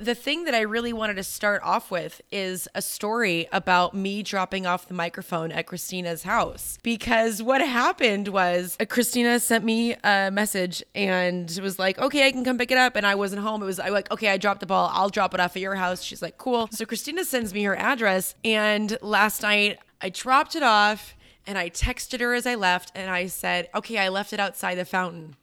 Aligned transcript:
The 0.00 0.14
thing 0.14 0.44
that 0.44 0.54
I 0.54 0.62
really 0.62 0.94
wanted 0.94 1.16
to 1.16 1.22
start 1.22 1.60
off 1.62 1.90
with 1.90 2.22
is 2.32 2.66
a 2.74 2.80
story 2.80 3.46
about 3.52 3.92
me 3.92 4.22
dropping 4.22 4.64
off 4.64 4.88
the 4.88 4.94
microphone 4.94 5.52
at 5.52 5.66
Christina's 5.66 6.22
house. 6.22 6.78
Because 6.82 7.42
what 7.42 7.60
happened 7.60 8.28
was 8.28 8.78
uh, 8.80 8.86
Christina 8.86 9.38
sent 9.38 9.62
me 9.62 9.94
a 10.02 10.30
message 10.30 10.82
and 10.94 11.54
was 11.62 11.78
like, 11.78 11.98
okay, 11.98 12.26
I 12.26 12.32
can 12.32 12.44
come 12.44 12.56
pick 12.56 12.70
it 12.70 12.78
up. 12.78 12.96
And 12.96 13.06
I 13.06 13.14
wasn't 13.14 13.42
home. 13.42 13.62
It 13.62 13.66
was 13.66 13.78
I 13.78 13.90
like, 13.90 14.10
okay, 14.10 14.30
I 14.30 14.38
dropped 14.38 14.60
the 14.60 14.66
ball. 14.66 14.90
I'll 14.90 15.10
drop 15.10 15.34
it 15.34 15.40
off 15.40 15.54
at 15.54 15.60
your 15.60 15.74
house. 15.74 16.02
She's 16.02 16.22
like, 16.22 16.38
cool. 16.38 16.70
So 16.72 16.86
Christina 16.86 17.26
sends 17.26 17.52
me 17.52 17.64
her 17.64 17.76
address. 17.76 18.34
And 18.42 18.96
last 19.02 19.42
night 19.42 19.80
I 20.00 20.08
dropped 20.08 20.56
it 20.56 20.62
off 20.62 21.14
and 21.46 21.58
I 21.58 21.68
texted 21.68 22.20
her 22.20 22.32
as 22.32 22.46
I 22.46 22.54
left 22.54 22.90
and 22.94 23.10
I 23.10 23.26
said, 23.26 23.68
okay, 23.74 23.98
I 23.98 24.08
left 24.08 24.32
it 24.32 24.40
outside 24.40 24.76
the 24.76 24.86
fountain. 24.86 25.36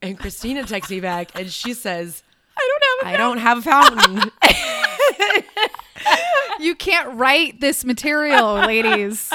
And 0.00 0.18
Christina 0.18 0.64
texts 0.64 0.90
me 0.90 1.00
back 1.00 1.38
and 1.38 1.50
she 1.52 1.74
says, 1.74 2.22
I 2.56 3.16
don't 3.16 3.38
have 3.38 3.58
a 3.58 3.62
fountain. 3.62 4.00
I 4.02 4.06
don't 4.06 4.18
have 4.18 4.18
a 4.18 4.22
fountain. 4.22 4.30
You 6.60 6.74
can't 6.74 7.16
write 7.16 7.60
this 7.60 7.84
material, 7.84 8.54
ladies. 8.54 9.32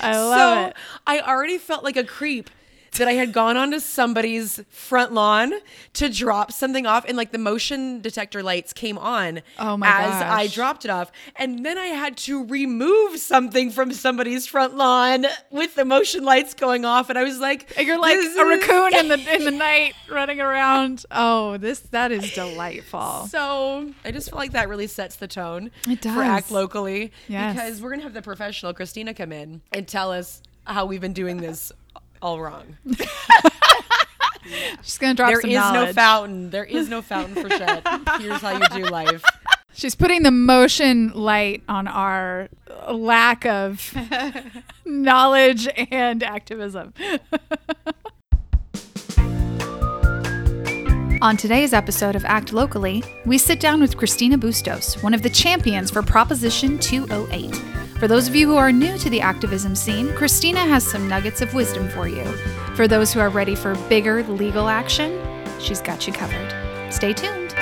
I 0.00 0.16
love 0.18 0.38
so 0.38 0.66
it. 0.66 0.76
I 1.06 1.20
already 1.20 1.58
felt 1.58 1.84
like 1.84 1.96
a 1.96 2.04
creep 2.04 2.50
that 2.96 3.08
I 3.08 3.12
had 3.12 3.32
gone 3.32 3.56
onto 3.56 3.78
somebody's 3.80 4.60
front 4.68 5.12
lawn 5.12 5.52
to 5.94 6.08
drop 6.08 6.52
something 6.52 6.86
off 6.86 7.04
and 7.06 7.16
like 7.16 7.32
the 7.32 7.38
motion 7.38 8.00
detector 8.00 8.42
lights 8.42 8.72
came 8.72 8.98
on 8.98 9.42
Oh 9.58 9.76
my 9.76 9.86
as 9.86 10.22
I 10.22 10.46
dropped 10.48 10.84
it 10.84 10.90
off. 10.90 11.10
And 11.36 11.64
then 11.64 11.78
I 11.78 11.86
had 11.86 12.16
to 12.18 12.44
remove 12.46 13.18
something 13.18 13.70
from 13.70 13.92
somebody's 13.92 14.46
front 14.46 14.76
lawn 14.76 15.26
with 15.50 15.74
the 15.74 15.84
motion 15.84 16.24
lights 16.24 16.54
going 16.54 16.84
off. 16.84 17.10
And 17.10 17.18
I 17.18 17.24
was 17.24 17.38
like, 17.38 17.72
And 17.76 17.86
You're 17.86 17.98
like 18.00 18.16
a 18.16 18.44
raccoon 18.44 18.96
in 18.96 19.08
the 19.08 19.34
in 19.34 19.44
the 19.44 19.50
night 19.50 19.94
running 20.10 20.40
around. 20.40 21.04
Oh, 21.10 21.56
this 21.56 21.80
that 21.80 22.12
is 22.12 22.32
delightful. 22.32 23.26
So 23.28 23.92
I 24.04 24.10
just 24.10 24.30
feel 24.30 24.38
like 24.38 24.52
that 24.52 24.68
really 24.68 24.86
sets 24.86 25.16
the 25.16 25.28
tone 25.28 25.70
It 25.86 26.02
for 26.02 26.22
Act. 26.22 26.50
Locally. 26.50 27.12
Yes. 27.28 27.54
Because 27.54 27.82
we're 27.82 27.90
going 27.90 28.00
to 28.00 28.04
have 28.04 28.14
the 28.14 28.22
professional 28.22 28.72
Christina 28.72 29.14
come 29.14 29.32
in 29.32 29.60
and 29.72 29.86
tell 29.86 30.12
us 30.12 30.42
how 30.64 30.84
we've 30.86 31.00
been 31.00 31.12
doing 31.12 31.38
this 31.38 31.72
all 32.22 32.40
wrong. 32.40 32.76
She's 34.82 34.98
gonna 34.98 35.14
drop 35.14 35.28
There 35.30 35.40
some 35.40 35.50
is 35.50 35.56
no 35.56 35.92
fountain. 35.92 36.50
There 36.50 36.64
is 36.64 36.88
no 36.88 37.02
fountain 37.02 37.42
for 37.42 37.50
Shed. 37.50 37.82
Here's 38.18 38.40
how 38.40 38.58
you 38.58 38.84
do 38.84 38.90
life. 38.90 39.22
She's 39.74 39.94
putting 39.94 40.22
the 40.22 40.30
motion 40.30 41.12
light 41.12 41.62
on 41.68 41.86
our 41.86 42.48
lack 42.90 43.44
of 43.46 43.94
knowledge 44.84 45.68
and 45.90 46.22
activism. 46.22 46.94
On 51.20 51.36
today's 51.36 51.72
episode 51.72 52.14
of 52.16 52.24
Act 52.24 52.52
Locally, 52.52 53.02
we 53.26 53.38
sit 53.38 53.58
down 53.60 53.80
with 53.80 53.96
Christina 53.96 54.38
Bustos, 54.38 55.02
one 55.02 55.14
of 55.14 55.22
the 55.22 55.30
champions 55.30 55.90
for 55.90 56.00
Proposition 56.02 56.78
208. 56.78 57.50
For 57.98 58.06
those 58.06 58.28
of 58.28 58.36
you 58.36 58.46
who 58.46 58.56
are 58.56 58.70
new 58.70 58.96
to 58.96 59.10
the 59.10 59.20
activism 59.20 59.74
scene, 59.74 60.14
Christina 60.14 60.60
has 60.60 60.86
some 60.86 61.08
nuggets 61.08 61.40
of 61.40 61.52
wisdom 61.52 61.88
for 61.88 62.06
you. 62.06 62.22
For 62.76 62.86
those 62.86 63.12
who 63.12 63.18
are 63.18 63.28
ready 63.28 63.56
for 63.56 63.74
bigger 63.88 64.22
legal 64.22 64.68
action, 64.68 65.20
she's 65.58 65.80
got 65.80 66.06
you 66.06 66.12
covered. 66.12 66.94
Stay 66.94 67.12
tuned. 67.12 67.56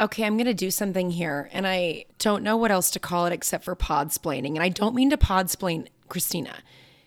Okay, 0.00 0.24
I'm 0.24 0.36
going 0.36 0.46
to 0.46 0.52
do 0.52 0.72
something 0.72 1.12
here, 1.12 1.48
and 1.52 1.64
I 1.64 2.06
don't 2.18 2.42
know 2.42 2.56
what 2.56 2.72
else 2.72 2.90
to 2.90 2.98
call 2.98 3.26
it 3.26 3.32
except 3.32 3.62
for 3.62 3.76
podsplaining. 3.76 4.54
And 4.54 4.64
I 4.64 4.68
don't 4.68 4.96
mean 4.96 5.10
to 5.10 5.16
podsplain 5.16 5.86
Christina, 6.08 6.56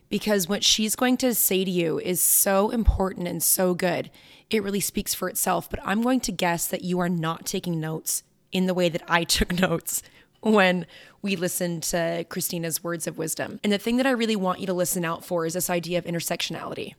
because 0.08 0.48
what 0.48 0.64
she's 0.64 0.96
going 0.96 1.18
to 1.18 1.36
say 1.36 1.66
to 1.66 1.72
you 1.72 2.00
is 2.00 2.22
so 2.22 2.70
important 2.70 3.28
and 3.28 3.44
so 3.44 3.74
good. 3.74 4.10
It 4.50 4.64
really 4.64 4.80
speaks 4.80 5.14
for 5.14 5.28
itself. 5.28 5.70
But 5.70 5.82
I'm 5.84 6.02
going 6.02 6.22
to 6.22 6.32
guess 6.32 6.68
that 6.68 6.86
you 6.86 7.00
are 7.00 7.10
not 7.10 7.46
taking 7.46 7.82
notes 7.82 8.24
in 8.56 8.68
the 8.68 8.74
way 8.74 8.88
that 8.88 9.04
I 9.08 9.26
took 9.26 9.60
notes 9.60 10.02
when 10.40 10.86
we 11.22 11.36
listened 11.36 11.84
to 11.84 12.26
Christina's 12.30 12.84
words 12.84 13.06
of 13.06 13.18
wisdom. 13.18 13.60
And 13.64 13.74
the 13.74 13.78
thing 13.78 13.98
that 13.98 14.06
I 14.06 14.12
really 14.12 14.36
want 14.36 14.60
you 14.60 14.68
to 14.68 14.74
listen 14.74 15.04
out 15.04 15.26
for 15.26 15.46
is 15.46 15.56
this 15.56 15.70
idea 15.70 15.98
of 15.98 16.06
intersectionality. 16.06 16.94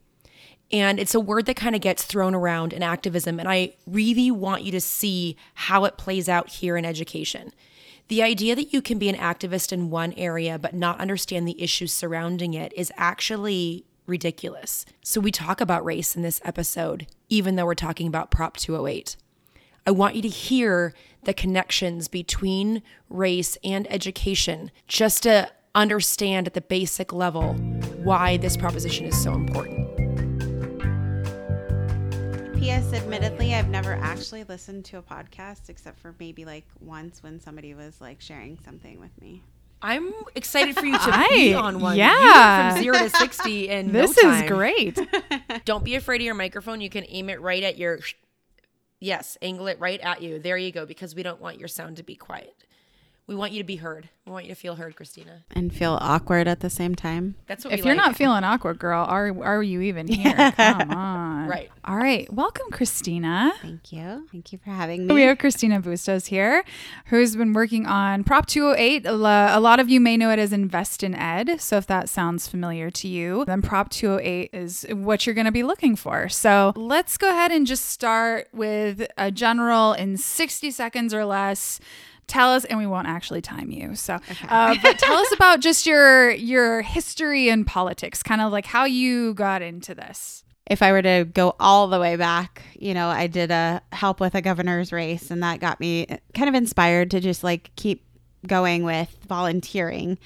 And 0.70 0.98
it's 0.98 1.14
a 1.14 1.20
word 1.20 1.46
that 1.46 1.56
kind 1.56 1.74
of 1.74 1.80
gets 1.80 2.02
thrown 2.02 2.34
around 2.34 2.72
in 2.72 2.82
activism. 2.82 3.38
And 3.38 3.48
I 3.48 3.74
really 3.86 4.30
want 4.30 4.64
you 4.64 4.72
to 4.72 4.80
see 4.80 5.36
how 5.54 5.84
it 5.84 5.96
plays 5.96 6.28
out 6.28 6.48
here 6.48 6.76
in 6.76 6.84
education. 6.84 7.52
The 8.08 8.22
idea 8.22 8.54
that 8.54 8.72
you 8.72 8.82
can 8.82 8.98
be 8.98 9.08
an 9.08 9.16
activist 9.16 9.72
in 9.72 9.90
one 9.90 10.12
area 10.14 10.58
but 10.58 10.74
not 10.74 11.00
understand 11.00 11.46
the 11.46 11.62
issues 11.62 11.92
surrounding 11.92 12.52
it 12.52 12.72
is 12.76 12.92
actually 12.96 13.86
ridiculous. 14.06 14.84
So 15.02 15.20
we 15.20 15.30
talk 15.30 15.60
about 15.60 15.84
race 15.84 16.16
in 16.16 16.22
this 16.22 16.40
episode, 16.44 17.06
even 17.28 17.56
though 17.56 17.66
we're 17.66 17.74
talking 17.74 18.08
about 18.08 18.30
Prop 18.30 18.56
208. 18.56 19.16
I 19.86 19.92
want 19.92 20.16
you 20.16 20.22
to 20.22 20.28
hear 20.28 20.94
the 21.26 21.34
connections 21.34 22.08
between 22.08 22.82
race 23.10 23.58
and 23.62 23.86
education 23.92 24.70
just 24.88 25.22
to 25.24 25.50
understand 25.74 26.46
at 26.46 26.54
the 26.54 26.60
basic 26.62 27.12
level 27.12 27.52
why 28.02 28.36
this 28.38 28.56
proposition 28.56 29.04
is 29.04 29.22
so 29.22 29.34
important. 29.34 29.86
P.S. 32.58 32.92
Admittedly, 32.94 33.54
I've 33.54 33.68
never 33.68 33.92
actually 33.94 34.44
listened 34.44 34.84
to 34.86 34.98
a 34.98 35.02
podcast 35.02 35.68
except 35.68 35.98
for 36.00 36.14
maybe 36.18 36.44
like 36.44 36.64
once 36.80 37.22
when 37.22 37.38
somebody 37.38 37.74
was 37.74 38.00
like 38.00 38.20
sharing 38.20 38.58
something 38.64 38.98
with 38.98 39.10
me. 39.20 39.42
I'm 39.82 40.12
excited 40.34 40.74
for 40.74 40.86
you 40.86 40.94
to 40.96 40.98
I- 41.04 41.28
be 41.28 41.54
on 41.54 41.80
one. 41.80 41.96
Yeah. 41.96 42.62
went 42.68 42.74
from 42.74 42.82
zero 42.82 42.98
to 42.98 43.10
60 43.10 43.68
in 43.68 43.92
This 43.92 44.16
no 44.22 44.30
is 44.32 44.42
great. 44.48 44.98
Don't 45.64 45.84
be 45.84 45.94
afraid 45.96 46.22
of 46.22 46.24
your 46.24 46.34
microphone. 46.34 46.80
You 46.80 46.88
can 46.90 47.04
aim 47.08 47.28
it 47.28 47.40
right 47.40 47.62
at 47.62 47.76
your. 47.76 47.98
Yes, 49.00 49.36
angle 49.42 49.66
it 49.66 49.78
right 49.78 50.00
at 50.00 50.22
you. 50.22 50.38
There 50.38 50.56
you 50.56 50.72
go, 50.72 50.86
because 50.86 51.14
we 51.14 51.22
don't 51.22 51.40
want 51.40 51.58
your 51.58 51.68
sound 51.68 51.96
to 51.98 52.02
be 52.02 52.14
quiet. 52.14 52.64
We 53.28 53.34
want 53.34 53.52
you 53.52 53.58
to 53.58 53.66
be 53.66 53.76
heard. 53.76 54.08
We 54.24 54.30
want 54.30 54.44
you 54.44 54.50
to 54.54 54.60
feel 54.60 54.76
heard, 54.76 54.94
Christina. 54.94 55.42
And 55.50 55.74
feel 55.74 55.98
awkward 56.00 56.46
at 56.46 56.60
the 56.60 56.70
same 56.70 56.94
time. 56.94 57.34
That's 57.48 57.64
what 57.64 57.74
if 57.74 57.80
we 57.80 57.86
you're 57.86 57.96
like. 57.96 58.06
not 58.06 58.16
feeling 58.16 58.44
awkward, 58.44 58.78
girl, 58.78 59.04
are 59.04 59.34
are 59.42 59.62
you 59.64 59.80
even 59.80 60.06
here? 60.06 60.52
Come 60.56 60.90
on. 60.92 61.48
Right. 61.48 61.68
All 61.84 61.96
right. 61.96 62.32
Welcome, 62.32 62.70
Christina. 62.70 63.52
Thank 63.62 63.92
you. 63.92 64.28
Thank 64.30 64.52
you 64.52 64.58
for 64.58 64.70
having 64.70 65.08
me. 65.08 65.14
We 65.14 65.22
have 65.22 65.38
Christina 65.38 65.80
Bustos 65.80 66.26
here, 66.26 66.64
who's 67.06 67.34
been 67.34 67.52
working 67.52 67.86
on 67.86 68.22
Prop 68.22 68.46
208. 68.46 69.06
A 69.06 69.12
a 69.12 69.60
lot 69.60 69.80
of 69.80 69.88
you 69.88 70.00
may 70.00 70.16
know 70.16 70.30
it 70.30 70.38
as 70.38 70.52
Invest 70.52 71.02
in 71.02 71.14
Ed. 71.16 71.60
So 71.60 71.76
if 71.78 71.86
that 71.88 72.08
sounds 72.08 72.46
familiar 72.46 72.90
to 72.92 73.08
you, 73.08 73.44
then 73.44 73.60
Prop 73.60 73.90
208 73.90 74.50
is 74.52 74.86
what 74.90 75.26
you're 75.26 75.34
going 75.34 75.46
to 75.46 75.52
be 75.52 75.64
looking 75.64 75.96
for. 75.96 76.28
So 76.28 76.72
let's 76.76 77.16
go 77.16 77.28
ahead 77.30 77.50
and 77.50 77.66
just 77.66 77.86
start 77.86 78.48
with 78.52 79.04
a 79.18 79.32
general 79.32 79.94
in 79.94 80.16
60 80.16 80.70
seconds 80.70 81.12
or 81.12 81.24
less. 81.24 81.80
Tell 82.26 82.52
us, 82.52 82.64
and 82.64 82.78
we 82.78 82.86
won't 82.86 83.06
actually 83.06 83.40
time 83.40 83.70
you. 83.70 83.94
So, 83.94 84.18
uh, 84.48 84.74
but 84.82 84.98
tell 84.98 85.16
us 85.16 85.32
about 85.32 85.60
just 85.60 85.86
your 85.86 86.30
your 86.32 86.82
history 86.82 87.48
in 87.48 87.64
politics, 87.64 88.22
kind 88.22 88.40
of 88.40 88.50
like 88.52 88.66
how 88.66 88.84
you 88.84 89.34
got 89.34 89.62
into 89.62 89.94
this. 89.94 90.44
if 90.68 90.82
I 90.82 90.90
were 90.92 91.02
to 91.02 91.24
go 91.32 91.54
all 91.60 91.86
the 91.86 92.00
way 92.00 92.16
back, 92.16 92.62
you 92.78 92.92
know, 92.92 93.08
I 93.08 93.28
did 93.28 93.50
a 93.52 93.80
help 93.92 94.18
with 94.20 94.34
a 94.34 94.42
governor's 94.42 94.92
race, 94.92 95.30
and 95.30 95.42
that 95.42 95.60
got 95.60 95.78
me 95.78 96.06
kind 96.34 96.48
of 96.48 96.54
inspired 96.54 97.10
to 97.12 97.20
just 97.20 97.44
like 97.44 97.70
keep 97.76 98.02
going 98.46 98.82
with 98.84 99.16
volunteering. 99.28 100.18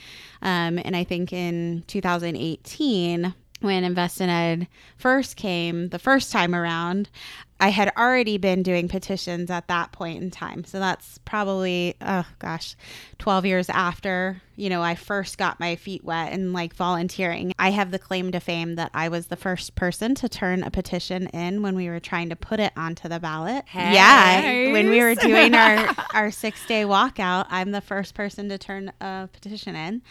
Um, 0.43 0.79
and 0.79 0.97
I 0.97 1.05
think 1.05 1.33
in 1.33 1.85
2018, 1.87 3.35
when 3.61 3.85
Invest 3.85 4.21
in 4.23 4.31
Ed 4.31 4.69
first 4.97 5.37
came 5.37 5.91
the 5.91 5.99
first 5.99 6.33
time 6.33 6.55
around, 6.55 7.11
I 7.61 7.69
had 7.69 7.93
already 7.97 8.39
been 8.39 8.63
doing 8.63 8.89
petitions 8.89 9.51
at 9.51 9.69
that 9.69 9.93
point 9.93 10.23
in 10.23 10.31
time. 10.31 10.65
So 10.65 10.81
that's 10.81 11.19
probably, 11.19 11.95
oh 12.01 12.27
gosh, 12.39 12.75
12 13.19 13.45
years 13.45 13.69
after, 13.69 14.41
you 14.57 14.71
know, 14.71 14.83
I 14.83 14.95
first 14.95 15.37
got 15.37 15.61
my 15.61 15.77
feet 15.77 16.03
wet 16.03 16.33
and 16.33 16.55
like 16.55 16.75
volunteering. 16.75 17.53
I 17.59 17.71
have 17.71 17.91
the 17.91 17.99
claim 17.99 18.33
to 18.33 18.41
fame 18.41 18.77
that 18.77 18.91
I 18.95 19.11
was 19.11 19.27
the 19.27 19.37
first 19.37 19.75
person 19.75 20.15
to 20.17 20.29
turn 20.29 20.63
a 20.63 20.71
petition 20.71 21.27
in 21.29 21.61
when 21.61 21.77
we 21.77 21.89
were 21.89 22.01
trying 22.01 22.31
to 22.31 22.37
put 22.37 22.61
it 22.61 22.73
onto 22.77 23.09
the 23.09 23.21
ballot. 23.21 23.65
Yeah. 23.75 24.73
When 24.73 24.89
we 24.89 25.01
were 25.01 25.15
doing 25.15 25.55
our, 25.55 25.95
our 26.15 26.31
six 26.31 26.67
day 26.67 26.85
walkout, 26.85 27.47
I'm 27.51 27.73
the 27.73 27.83
first 27.83 28.15
person 28.15 28.49
to 28.49 28.57
turn 28.57 28.91
a 29.01 29.29
petition 29.31 29.77
in 29.77 30.03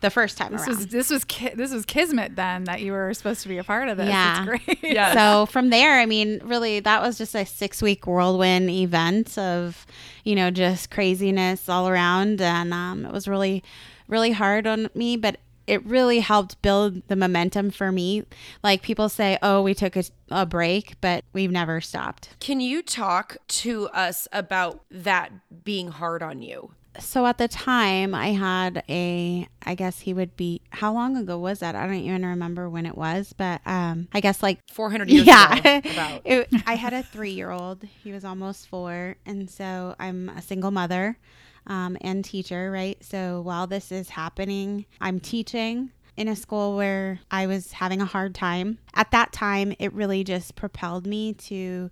the 0.00 0.10
first 0.10 0.38
time 0.38 0.52
This 0.52 0.62
around. 0.62 0.76
was 0.78 0.86
this 0.88 1.10
was 1.10 1.24
ki- 1.24 1.50
this 1.54 1.72
was 1.72 1.84
kismet 1.84 2.36
then 2.36 2.64
that 2.64 2.80
you 2.80 2.92
were 2.92 3.12
supposed 3.14 3.42
to 3.42 3.48
be 3.48 3.58
a 3.58 3.64
part 3.64 3.88
of 3.88 3.96
this. 3.96 4.08
Yeah. 4.08 4.38
It's 4.38 4.64
great. 4.64 4.78
Yes. 4.82 5.14
So 5.14 5.46
from 5.46 5.70
there, 5.70 5.98
I 6.00 6.06
mean, 6.06 6.40
really, 6.44 6.80
that 6.80 7.02
was 7.02 7.18
just 7.18 7.34
a 7.34 7.44
six 7.44 7.82
week 7.82 8.06
whirlwind 8.06 8.70
event 8.70 9.36
of, 9.38 9.86
you 10.24 10.34
know, 10.34 10.50
just 10.50 10.90
craziness 10.90 11.68
all 11.68 11.88
around. 11.88 12.40
And 12.40 12.72
um, 12.72 13.04
it 13.04 13.12
was 13.12 13.26
really, 13.28 13.62
really 14.08 14.32
hard 14.32 14.66
on 14.66 14.88
me, 14.94 15.16
but 15.16 15.38
it 15.66 15.84
really 15.86 16.20
helped 16.20 16.60
build 16.60 17.02
the 17.08 17.16
momentum 17.16 17.70
for 17.70 17.90
me. 17.90 18.24
Like 18.62 18.82
people 18.82 19.08
say, 19.08 19.38
oh, 19.42 19.62
we 19.62 19.72
took 19.74 19.96
a, 19.96 20.04
a 20.30 20.44
break, 20.46 20.94
but 21.00 21.24
we've 21.32 21.50
never 21.50 21.80
stopped. 21.80 22.36
Can 22.40 22.60
you 22.60 22.82
talk 22.82 23.36
to 23.48 23.88
us 23.88 24.28
about 24.32 24.82
that 24.90 25.32
being 25.64 25.88
hard 25.88 26.22
on 26.22 26.42
you? 26.42 26.72
So 26.98 27.26
at 27.26 27.38
the 27.38 27.48
time 27.48 28.14
I 28.14 28.28
had 28.28 28.82
a 28.88 29.48
I 29.64 29.74
guess 29.74 30.00
he 30.00 30.14
would 30.14 30.36
be 30.36 30.60
how 30.70 30.92
long 30.92 31.16
ago 31.16 31.38
was 31.38 31.60
that? 31.60 31.74
I 31.74 31.86
don't 31.86 31.96
even 31.96 32.24
remember 32.24 32.68
when 32.68 32.86
it 32.86 32.96
was, 32.96 33.32
but 33.36 33.60
um 33.66 34.08
I 34.12 34.20
guess 34.20 34.42
like 34.42 34.60
400 34.72 35.10
years 35.10 35.26
yeah. 35.26 35.56
ago. 35.56 35.80
It, 36.24 36.48
I 36.66 36.74
had 36.74 36.92
a 36.92 37.02
3-year-old. 37.02 37.84
He 38.02 38.12
was 38.12 38.24
almost 38.24 38.68
4 38.68 39.16
and 39.26 39.50
so 39.50 39.94
I'm 39.98 40.28
a 40.30 40.42
single 40.42 40.70
mother 40.70 41.18
um, 41.66 41.96
and 42.00 42.24
teacher, 42.24 42.70
right? 42.70 43.02
So 43.02 43.40
while 43.40 43.66
this 43.66 43.90
is 43.90 44.10
happening, 44.10 44.86
I'm 45.00 45.20
teaching 45.20 45.90
in 46.16 46.28
a 46.28 46.36
school 46.36 46.76
where 46.76 47.20
I 47.30 47.46
was 47.46 47.72
having 47.72 48.00
a 48.00 48.06
hard 48.06 48.34
time. 48.34 48.78
At 48.94 49.10
that 49.10 49.32
time, 49.32 49.74
it 49.78 49.92
really 49.92 50.24
just 50.24 50.54
propelled 50.54 51.06
me 51.06 51.32
to 51.34 51.90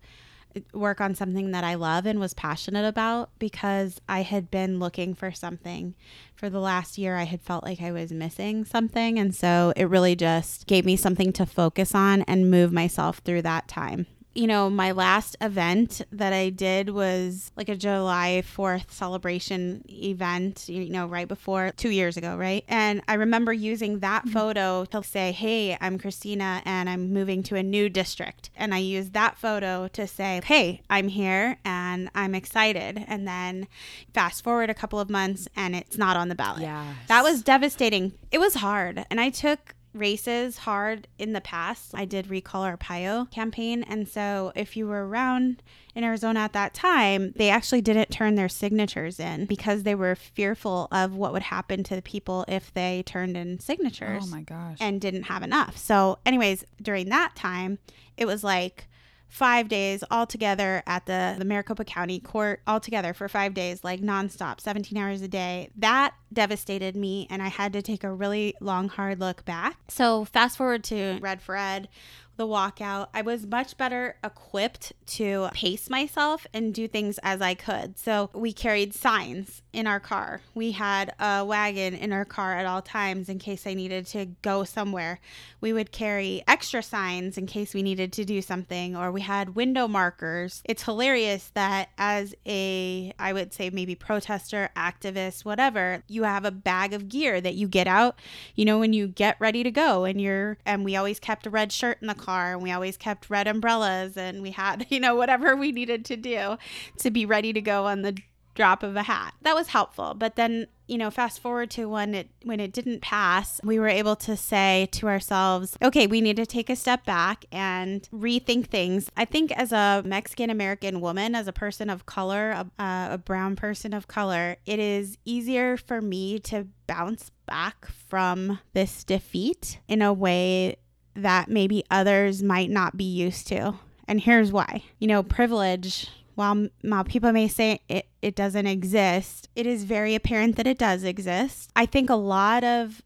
work 0.73 1.01
on 1.01 1.15
something 1.15 1.51
that 1.53 1.65
I 1.65 1.75
love 1.75 2.07
and 2.07 2.21
was 2.21 2.35
passionate 2.35 2.87
about 2.87 3.31
because 3.39 4.01
I 4.09 4.23
had 4.23 4.51
been 4.51 4.79
looking 4.79 5.15
for 5.15 5.33
something. 5.33 5.95
For 6.35 6.51
the 6.51 6.61
last 6.61 6.99
year, 6.99 7.17
I 7.17 7.25
had 7.25 7.43
felt 7.43 7.65
like 7.65 7.81
I 7.81 7.93
was 7.93 8.13
missing 8.13 8.65
something. 8.65 9.19
And 9.19 9.35
so 9.35 9.73
it 9.77 9.85
really 9.85 10.17
just 10.17 10.67
gave 10.67 10.85
me 10.85 10.97
something 10.97 11.33
to 11.35 11.47
focus 11.47 11.95
on 11.95 12.23
and 12.23 12.51
move 12.51 12.73
myself 12.73 13.19
through 13.19 13.43
that 13.43 13.69
time 13.69 14.07
you 14.35 14.47
know, 14.47 14.71
my 14.71 14.93
last 14.93 15.37
event 15.41 16.01
that 16.11 16.33
I 16.33 16.49
did 16.49 16.91
was 16.91 17.51
like 17.57 17.69
a 17.69 17.77
July 17.77 18.43
4th 18.45 18.91
celebration 18.91 19.85
event, 19.89 20.69
you 20.69 20.89
know, 20.89 21.07
right 21.07 21.29
before 21.29 21.73
two 21.77 21.91
years 21.91 22.17
ago, 22.17 22.37
right? 22.37 22.65
And 22.69 23.03
I 23.09 23.15
remember 23.15 23.53
using 23.53 23.99
that 23.99 24.23
mm-hmm. 24.23 24.33
photo 24.33 24.85
to 24.87 25.03
say, 25.03 25.33
hey, 25.33 25.77
I'm 25.81 25.99
Christina 25.99 26.63
and 26.65 26.89
I'm 26.89 27.13
moving 27.13 27.43
to 27.45 27.57
a 27.57 27.63
new 27.63 27.89
district. 27.89 28.51
And 28.57 28.75
I 28.75 28.79
used 28.79 29.13
that 29.13 29.37
photo 29.37 29.89
to 29.89 30.07
say, 30.07 30.41
hey, 30.45 30.83
I'm 30.89 31.09
here 31.09 31.59
and 31.65 32.09
I'm 32.15 32.35
excited. 32.35 33.05
And 33.07 33.29
then 33.29 33.69
fast 34.15 34.43
forward 34.43 34.71
a 34.71 34.75
couple 34.75 34.99
of 34.99 35.11
months 35.11 35.47
and 35.57 35.77
it's 35.77 35.99
not 35.99 36.17
on 36.17 36.29
the 36.29 36.35
ballot. 36.35 36.63
Yeah. 36.63 36.95
That 37.09 37.23
was 37.23 37.43
devastating. 37.43 38.13
It 38.31 38.39
was 38.39 38.55
hard. 38.55 39.05
And 39.11 39.21
I 39.21 39.29
took 39.29 39.75
races 39.95 40.59
hard 40.59 41.07
in 41.19 41.33
the 41.33 41.41
past. 41.41 41.93
I 41.95 42.05
did 42.05 42.31
Recall 42.31 42.65
Arpaio 42.65 43.31
campaign. 43.31 43.83
And 43.83 44.09
so 44.09 44.53
if 44.55 44.77
you 44.77 44.87
were 44.87 45.07
around 45.07 45.63
in 45.95 46.05
Arizona 46.05 46.41
at 46.41 46.53
that 46.55 46.75
time, 46.75 47.33
they 47.37 47.51
actually 47.51 47.83
didn't 47.83 48.11
turn 48.11 48.35
their 48.35 48.49
signatures 48.49 49.21
in 49.21 49.47
because 49.47 49.83
they 49.83 49.95
were 49.95 50.15
fearful 50.15 50.89
of 50.91 51.15
what 51.15 51.33
would 51.33 51.43
happen 51.43 51.83
to 51.85 51.95
the 51.95 52.03
people 52.03 52.45
if 52.49 52.73
they 52.73 53.03
turned 53.05 53.37
in 53.37 53.61
signatures. 53.61 54.25
Oh 54.27 54.29
my 54.29 54.43
gosh. 54.43 54.79
And 54.81 55.01
didn't 55.01 55.25
have 55.25 55.43
enough. 55.43 55.77
So, 55.77 56.19
anyways, 56.25 56.65
during 56.81 57.09
that 57.11 57.37
time, 57.37 57.79
it 58.17 58.27
was 58.27 58.43
like, 58.43 58.89
five 59.33 59.67
days 59.67 60.05
all 60.11 60.27
together 60.27 60.83
at 60.87 61.07
the, 61.07 61.35
the 61.39 61.45
Maricopa 61.47 61.87
County 61.87 62.21
Court, 62.21 62.61
all 62.67 62.79
together 62.79 63.15
for 63.15 63.29
five 63.29 63.55
days, 63.55 63.83
like 63.83 64.03
nonstop, 64.03 64.61
17 64.61 64.99
hours 64.99 65.23
a 65.23 65.29
day. 65.29 65.71
That 65.75 66.13
devastated 66.31 66.95
me, 66.95 67.27
and 67.31 67.43
I 67.43 67.49
had 67.49 67.73
to 67.73 67.81
take 67.81 68.05
a 68.05 68.13
really 68.13 68.55
long, 68.61 68.91
hard 68.91 69.21
look 69.21 69.43
back. 69.47 69.79
So, 69.89 70.27
fast 70.27 70.59
forward 70.59 70.85
to 70.85 71.19
Red 71.23 71.41
for 71.41 71.57
Ed 71.57 71.89
the 72.37 72.47
walkout, 72.47 73.09
I 73.13 73.23
was 73.23 73.47
much 73.47 73.77
better 73.77 74.17
equipped 74.25 74.93
to 75.07 75.49
pace 75.53 75.91
myself 75.91 76.47
and 76.53 76.73
do 76.73 76.89
things 76.89 77.19
as 77.23 77.41
I 77.41 77.55
could. 77.55 77.99
So 77.99 78.31
we 78.33 78.53
carried 78.53 78.95
signs 78.95 79.63
in 79.73 79.87
our 79.87 80.01
car. 80.01 80.41
We 80.55 80.73
had 80.73 81.15
a 81.19 81.45
wagon 81.45 81.95
in 81.95 82.13
our 82.13 82.25
car 82.25 82.57
at 82.57 82.67
all 82.67 82.83
times 82.83 83.29
in 83.29 83.39
case 83.39 83.67
I 83.67 83.75
needed 83.75 84.07
to 84.09 84.27
go 84.43 84.65
somewhere. 84.65 85.21
We 85.61 85.73
would 85.73 85.93
carry 85.93 86.43
extra 86.49 86.83
signs 86.83 87.37
in 87.39 87.47
case 87.47 87.75
we 87.75 87.83
needed 87.83 88.13
to 88.15 88.25
do 88.25 88.43
something, 88.43 88.97
or 88.97 89.13
we 89.13 89.21
had 89.21 89.55
window 89.55 89.87
markers. 89.87 90.63
It's 90.65 90.83
hilarious 90.83 91.51
that 91.55 91.91
as 91.99 92.35
a, 92.47 93.13
I 93.19 93.33
would 93.33 93.53
say 93.53 93.71
maybe 93.71 93.95
protester, 93.95 94.71
activist, 94.77 95.45
whatever, 95.45 96.03
you 96.09 96.25
have 96.25 96.45
a 96.45 96.51
bag 96.51 96.93
of 96.93 97.09
gear 97.09 97.41
that 97.41 97.55
you 97.55 97.69
get 97.69 97.87
out, 97.87 98.19
you 98.55 98.65
know, 98.65 98.79
when 98.79 98.93
you 98.93 99.07
get 99.07 99.37
ready 99.39 99.63
to 99.63 99.71
go 99.71 100.05
and 100.05 100.21
you're, 100.21 100.59
and 100.65 100.85
we 100.85 100.97
always 100.97 101.21
kept 101.21 101.47
a 101.47 101.51
red 101.51 101.73
shirt 101.73 101.99
in 102.01 102.09
the 102.09 102.15
car 102.23 102.53
and 102.53 102.63
we 102.63 102.71
always 102.71 102.97
kept 102.97 103.29
red 103.29 103.47
umbrellas 103.47 104.17
and 104.17 104.43
we 104.43 104.51
had, 104.51 104.87
you 104.91 105.01
know, 105.01 105.15
whatever 105.15 105.57
we 105.57 105.73
needed 105.73 106.05
to 106.07 106.17
do 106.17 106.57
to 106.99 107.11
be 107.11 107.27
ready 107.27 107.53
to 107.53 107.61
go 107.61 107.87
on 107.87 108.03
the 108.03 108.17
drop 108.55 108.83
of 108.83 108.97
a 108.97 109.03
hat. 109.03 109.35
That 109.43 109.55
was 109.55 109.69
helpful. 109.69 110.15
But 110.15 110.37
then, 110.37 110.67
you 110.87 110.99
know, 110.99 111.11
fast 111.11 111.41
forward 111.41 111.71
to 111.73 111.89
when 111.89 112.15
it 112.15 112.29
when 112.45 112.61
it 112.61 112.73
didn't 112.73 113.01
pass, 113.01 113.61
we 113.65 113.79
were 113.79 113.89
able 113.89 114.17
to 114.17 114.37
say 114.37 114.89
to 114.93 115.09
ourselves, 115.09 115.77
okay, 115.83 116.07
we 116.07 116.21
need 116.21 116.37
to 116.37 116.47
take 116.47 116.69
a 116.69 116.77
step 116.77 117.05
back 117.05 117.45
and 117.51 118.09
rethink 118.13 118.67
things. 118.67 119.11
I 119.17 119.25
think 119.25 119.53
as 119.53 119.73
a 119.73 120.03
Mexican 120.05 120.51
American 120.51 121.01
woman, 121.01 121.35
as 121.35 121.49
a 121.49 121.53
person 121.53 121.89
of 121.89 122.07
color, 122.07 122.51
a, 122.51 122.67
a 123.13 123.19
brown 123.19 123.57
person 123.57 123.95
of 123.95 124.09
color, 124.09 124.57
it 124.67 124.79
is 124.79 125.19
easier 125.25 125.77
for 125.77 126.01
me 126.01 126.39
to 126.41 126.67
bounce 126.87 127.31
back 127.47 127.87
from 128.09 128.59
this 128.73 129.05
defeat 129.05 129.79
in 129.89 130.03
a 130.03 130.13
way 130.13 130.77
that 131.15 131.49
maybe 131.49 131.85
others 131.91 132.43
might 132.43 132.71
not 132.71 132.97
be 132.97 133.05
used 133.05 133.47
to. 133.49 133.75
And 134.09 134.21
here's 134.21 134.53
why. 134.53 134.85
You 134.99 135.09
know, 135.09 135.23
privilege, 135.23 136.09
while, 136.35 136.69
while 136.83 137.05
people 137.05 137.33
may 137.33 137.49
say 137.49 137.81
it, 137.89 138.07
it 138.21 138.35
doesn't 138.35 138.67
exist, 138.67 139.49
it 139.55 139.67
is 139.67 139.85
very 139.85 140.15
apparent 140.15 140.57
that 140.57 140.67
it 140.67 140.79
does 140.79 141.05
exist. 141.05 141.71
I 141.77 141.87
think 141.87 142.11
a 142.11 142.15
lot 142.15 142.65
of 142.65 143.03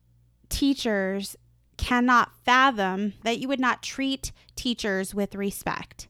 teachers 0.49 1.37
cannot 1.77 2.33
fathom 2.45 3.15
that 3.23 3.39
you 3.39 3.49
would 3.49 3.61
not 3.61 3.83
treat 3.83 4.33
teachers 4.55 5.15
with 5.15 5.35
respect 5.35 6.09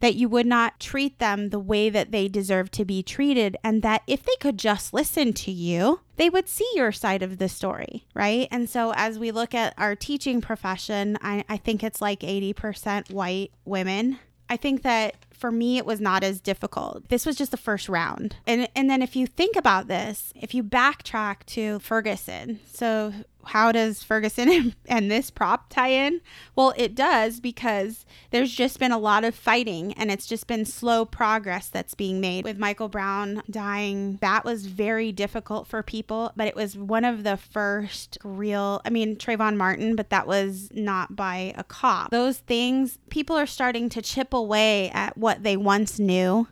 that 0.00 0.14
you 0.14 0.28
would 0.28 0.46
not 0.46 0.80
treat 0.80 1.18
them 1.18 1.50
the 1.50 1.58
way 1.58 1.90
that 1.90 2.12
they 2.12 2.28
deserve 2.28 2.70
to 2.72 2.84
be 2.84 3.02
treated, 3.02 3.56
and 3.62 3.82
that 3.82 4.02
if 4.06 4.22
they 4.22 4.36
could 4.40 4.58
just 4.58 4.92
listen 4.92 5.32
to 5.34 5.50
you, 5.50 6.00
they 6.16 6.30
would 6.30 6.48
see 6.48 6.68
your 6.74 6.92
side 6.92 7.22
of 7.22 7.38
the 7.38 7.48
story, 7.48 8.06
right? 8.14 8.48
And 8.50 8.68
so, 8.68 8.92
as 8.94 9.18
we 9.18 9.30
look 9.30 9.54
at 9.54 9.74
our 9.78 9.94
teaching 9.94 10.40
profession, 10.40 11.16
I, 11.22 11.44
I 11.48 11.56
think 11.56 11.82
it's 11.82 12.00
like 12.00 12.20
80% 12.20 13.10
white 13.10 13.52
women. 13.64 14.18
I 14.50 14.56
think 14.56 14.82
that 14.82 15.16
for 15.30 15.50
me 15.50 15.78
it 15.78 15.86
was 15.86 16.00
not 16.00 16.24
as 16.24 16.40
difficult. 16.40 17.08
This 17.08 17.24
was 17.24 17.36
just 17.36 17.50
the 17.50 17.56
first 17.56 17.88
round. 17.88 18.36
And 18.46 18.68
and 18.74 18.90
then 18.90 19.02
if 19.02 19.14
you 19.14 19.26
think 19.26 19.56
about 19.56 19.88
this, 19.88 20.32
if 20.34 20.54
you 20.54 20.64
backtrack 20.64 21.44
to 21.46 21.78
Ferguson. 21.78 22.60
So 22.66 23.12
how 23.44 23.72
does 23.72 24.02
Ferguson 24.02 24.74
and 24.86 25.10
this 25.10 25.30
prop 25.30 25.68
tie 25.68 25.88
in? 25.88 26.20
Well, 26.54 26.74
it 26.76 26.94
does 26.94 27.40
because 27.40 28.04
there's 28.30 28.52
just 28.52 28.78
been 28.78 28.92
a 28.92 28.98
lot 28.98 29.24
of 29.24 29.34
fighting 29.34 29.92
and 29.94 30.10
it's 30.10 30.26
just 30.26 30.46
been 30.46 30.64
slow 30.64 31.04
progress 31.04 31.68
that's 31.68 31.94
being 31.94 32.20
made. 32.20 32.44
With 32.44 32.58
Michael 32.58 32.88
Brown 32.88 33.42
dying, 33.50 34.18
that 34.20 34.44
was 34.44 34.66
very 34.66 35.12
difficult 35.12 35.66
for 35.66 35.82
people, 35.82 36.32
but 36.36 36.46
it 36.46 36.56
was 36.56 36.76
one 36.76 37.04
of 37.04 37.24
the 37.24 37.36
first 37.36 38.18
real, 38.24 38.80
I 38.84 38.90
mean, 38.90 39.16
Trayvon 39.16 39.56
Martin, 39.56 39.96
but 39.96 40.10
that 40.10 40.26
was 40.26 40.68
not 40.72 41.16
by 41.16 41.54
a 41.56 41.64
cop. 41.64 42.10
Those 42.10 42.38
things, 42.38 42.98
people 43.10 43.36
are 43.36 43.46
starting 43.46 43.88
to 43.90 44.02
chip 44.02 44.32
away 44.32 44.90
at 44.90 45.16
what 45.16 45.42
they 45.42 45.56
once 45.56 45.98
knew 45.98 46.48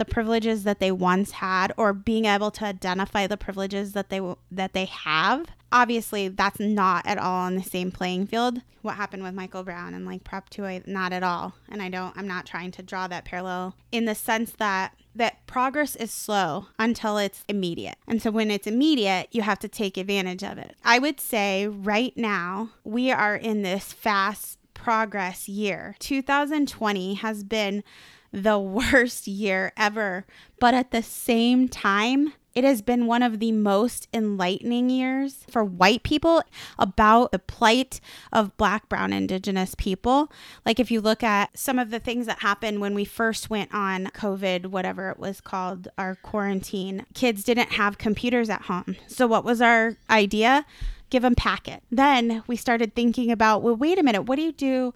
the 0.00 0.04
privileges 0.06 0.64
that 0.64 0.80
they 0.80 0.90
once 0.90 1.30
had 1.30 1.74
or 1.76 1.92
being 1.92 2.24
able 2.24 2.50
to 2.50 2.64
identify 2.64 3.26
the 3.26 3.36
privileges 3.36 3.92
that 3.92 4.08
they 4.08 4.20
that 4.50 4.72
they 4.72 4.86
have 4.86 5.44
obviously 5.70 6.26
that's 6.26 6.58
not 6.58 7.06
at 7.06 7.18
all 7.18 7.42
on 7.42 7.54
the 7.54 7.62
same 7.62 7.92
playing 7.92 8.26
field 8.26 8.62
what 8.80 8.96
happened 8.96 9.22
with 9.22 9.34
michael 9.34 9.62
brown 9.62 9.92
and 9.92 10.06
like 10.06 10.24
prop 10.24 10.48
2 10.48 10.80
not 10.86 11.12
at 11.12 11.22
all 11.22 11.52
and 11.68 11.82
i 11.82 11.90
don't 11.90 12.16
i'm 12.16 12.26
not 12.26 12.46
trying 12.46 12.70
to 12.70 12.82
draw 12.82 13.06
that 13.06 13.26
parallel 13.26 13.76
in 13.92 14.06
the 14.06 14.14
sense 14.14 14.52
that 14.52 14.94
that 15.14 15.46
progress 15.46 15.96
is 15.96 16.12
slow 16.12 16.66
until 16.78 17.18
it's 17.18 17.44
immediate. 17.48 17.96
And 18.06 18.22
so 18.22 18.30
when 18.30 18.48
it's 18.48 18.68
immediate, 18.68 19.26
you 19.32 19.42
have 19.42 19.58
to 19.58 19.68
take 19.68 19.96
advantage 19.96 20.44
of 20.44 20.56
it. 20.56 20.76
I 20.84 21.00
would 21.00 21.20
say 21.20 21.66
right 21.66 22.16
now, 22.16 22.70
we 22.84 23.10
are 23.10 23.34
in 23.34 23.62
this 23.62 23.92
fast 23.92 24.60
progress 24.72 25.48
year. 25.48 25.96
2020 25.98 27.14
has 27.14 27.42
been 27.42 27.82
the 28.32 28.58
worst 28.58 29.26
year 29.26 29.72
ever. 29.76 30.26
But 30.58 30.74
at 30.74 30.90
the 30.90 31.02
same 31.02 31.68
time, 31.68 32.34
it 32.54 32.64
has 32.64 32.82
been 32.82 33.06
one 33.06 33.22
of 33.22 33.38
the 33.38 33.52
most 33.52 34.08
enlightening 34.12 34.90
years 34.90 35.44
for 35.48 35.62
white 35.62 36.02
people 36.02 36.42
about 36.78 37.30
the 37.30 37.38
plight 37.38 38.00
of 38.32 38.56
black, 38.56 38.88
brown, 38.88 39.12
indigenous 39.12 39.74
people. 39.76 40.32
Like, 40.66 40.80
if 40.80 40.90
you 40.90 41.00
look 41.00 41.22
at 41.22 41.56
some 41.56 41.78
of 41.78 41.90
the 41.90 42.00
things 42.00 42.26
that 42.26 42.40
happened 42.40 42.80
when 42.80 42.94
we 42.94 43.04
first 43.04 43.50
went 43.50 43.72
on 43.72 44.06
COVID, 44.06 44.66
whatever 44.66 45.10
it 45.10 45.18
was 45.18 45.40
called, 45.40 45.88
our 45.96 46.16
quarantine, 46.16 47.06
kids 47.14 47.44
didn't 47.44 47.72
have 47.72 47.98
computers 47.98 48.50
at 48.50 48.62
home. 48.62 48.96
So, 49.06 49.28
what 49.28 49.44
was 49.44 49.60
our 49.62 49.96
idea? 50.08 50.66
Give 51.08 51.22
them 51.22 51.36
packet. 51.36 51.82
Then 51.90 52.42
we 52.46 52.56
started 52.56 52.94
thinking 52.94 53.30
about, 53.30 53.62
well, 53.62 53.76
wait 53.76 53.98
a 53.98 54.02
minute, 54.02 54.22
what 54.22 54.36
do 54.36 54.42
you 54.42 54.52
do 54.52 54.92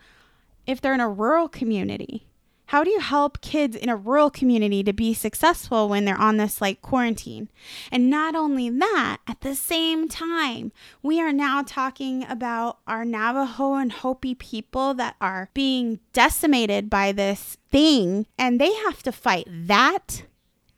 if 0.67 0.81
they're 0.81 0.95
in 0.95 1.01
a 1.01 1.09
rural 1.09 1.49
community? 1.49 2.27
How 2.67 2.83
do 2.83 2.91
you 2.91 3.01
help 3.01 3.41
kids 3.41 3.77
in 3.77 3.89
a 3.89 3.97
rural 3.97 4.31
community 4.31 4.83
to 4.83 4.93
be 4.93 5.15
successful 5.15 5.89
when 5.89 6.05
they're 6.05 6.21
on 6.21 6.39
this 6.39 6.61
like 6.61 6.81
quarantine? 6.81 7.49
And 7.93 8.09
not 8.09 8.35
only 8.35 8.71
that, 8.71 9.19
at 9.27 9.43
the 9.43 9.55
same 9.55 10.09
time, 10.09 10.73
we 11.03 11.21
are 11.21 11.33
now 11.33 11.63
talking 11.63 12.25
about 12.25 12.79
our 12.87 13.05
Navajo 13.05 13.75
and 13.75 13.93
Hopi 13.93 14.35
people 14.35 14.95
that 14.95 15.17
are 15.21 15.51
being 15.55 16.01
decimated 16.13 16.89
by 16.89 17.13
this 17.13 17.59
thing, 17.71 18.27
and 18.39 18.61
they 18.61 18.73
have 18.73 19.03
to 19.03 19.13
fight 19.13 19.47
that 19.49 20.25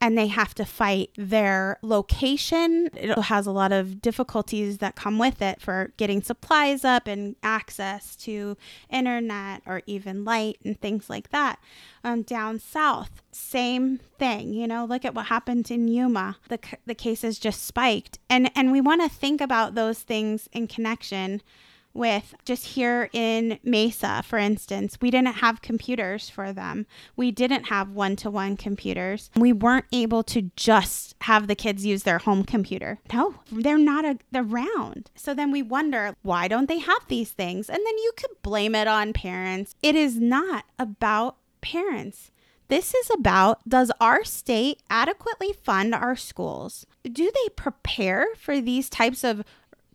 and 0.00 0.16
they 0.16 0.26
have 0.26 0.54
to 0.54 0.64
fight 0.64 1.10
their 1.16 1.78
location. 1.82 2.90
It 2.94 3.16
has 3.18 3.46
a 3.46 3.52
lot 3.52 3.72
of 3.72 4.02
difficulties 4.02 4.78
that 4.78 4.94
come 4.94 5.18
with 5.18 5.40
it 5.40 5.60
for 5.60 5.92
getting 5.96 6.22
supplies 6.22 6.84
up 6.84 7.06
and 7.06 7.36
access 7.42 8.14
to 8.16 8.56
internet 8.90 9.62
or 9.66 9.82
even 9.86 10.24
light 10.24 10.58
and 10.64 10.78
things 10.78 11.08
like 11.08 11.30
that. 11.30 11.58
Um, 12.04 12.22
down 12.22 12.58
south, 12.58 13.22
same 13.32 13.98
thing. 14.18 14.52
You 14.52 14.66
know, 14.66 14.84
look 14.84 15.04
at 15.04 15.14
what 15.14 15.26
happened 15.26 15.70
in 15.70 15.88
Yuma. 15.88 16.36
The, 16.48 16.58
the 16.84 16.94
cases 16.94 17.38
just 17.38 17.64
spiked. 17.64 18.18
And, 18.28 18.50
and 18.54 18.72
we 18.72 18.80
want 18.80 19.02
to 19.02 19.08
think 19.08 19.40
about 19.40 19.74
those 19.74 20.00
things 20.00 20.48
in 20.52 20.66
connection 20.66 21.42
with 21.96 22.34
just 22.44 22.66
here 22.66 23.08
in 23.12 23.58
Mesa, 23.62 24.22
for 24.22 24.38
instance, 24.38 24.98
we 25.00 25.10
didn't 25.10 25.36
have 25.36 25.62
computers 25.62 26.28
for 26.28 26.52
them. 26.52 26.86
We 27.16 27.30
didn't 27.30 27.64
have 27.64 27.90
one 27.90 28.16
to 28.16 28.30
one 28.30 28.56
computers. 28.56 29.30
We 29.36 29.52
weren't 29.52 29.86
able 29.92 30.22
to 30.24 30.50
just 30.56 31.14
have 31.22 31.46
the 31.46 31.54
kids 31.54 31.84
use 31.84 32.02
their 32.02 32.18
home 32.18 32.44
computer. 32.44 33.00
No, 33.12 33.36
they're 33.50 33.78
not 33.78 34.04
a, 34.04 34.18
around. 34.34 35.10
So 35.14 35.34
then 35.34 35.50
we 35.50 35.62
wonder, 35.62 36.16
why 36.22 36.48
don't 36.48 36.68
they 36.68 36.78
have 36.78 37.06
these 37.08 37.30
things? 37.30 37.68
And 37.68 37.78
then 37.78 37.98
you 37.98 38.12
could 38.16 38.30
blame 38.42 38.74
it 38.74 38.86
on 38.86 39.12
parents. 39.12 39.74
It 39.82 39.94
is 39.94 40.18
not 40.18 40.64
about 40.78 41.36
parents. 41.60 42.30
This 42.68 42.94
is 42.94 43.10
about 43.10 43.60
does 43.68 43.92
our 44.00 44.24
state 44.24 44.82
adequately 44.90 45.52
fund 45.52 45.94
our 45.94 46.16
schools? 46.16 46.84
Do 47.04 47.30
they 47.32 47.48
prepare 47.50 48.26
for 48.36 48.60
these 48.60 48.90
types 48.90 49.22
of 49.22 49.44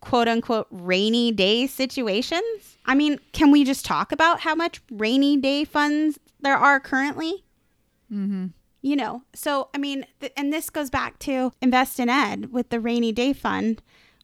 quote 0.01 0.27
unquote 0.27 0.67
rainy 0.69 1.31
day 1.31 1.67
situations. 1.67 2.77
I 2.85 2.95
mean, 2.95 3.19
can 3.31 3.51
we 3.51 3.63
just 3.63 3.85
talk 3.85 4.11
about 4.11 4.41
how 4.41 4.55
much 4.55 4.81
rainy 4.91 5.37
day 5.37 5.63
funds 5.63 6.19
there 6.39 6.57
are 6.57 6.79
currently? 6.79 7.45
Mm-hmm. 8.11 8.47
You 8.81 8.95
know, 8.95 9.23
so 9.33 9.69
I 9.73 9.77
mean, 9.77 10.05
th- 10.19 10.33
and 10.35 10.51
this 10.51 10.69
goes 10.69 10.89
back 10.89 11.19
to 11.19 11.53
Invest 11.61 11.99
in 11.99 12.09
Ed 12.09 12.51
with 12.51 12.69
the 12.69 12.79
rainy 12.79 13.11
day 13.11 13.31
fund. 13.31 13.81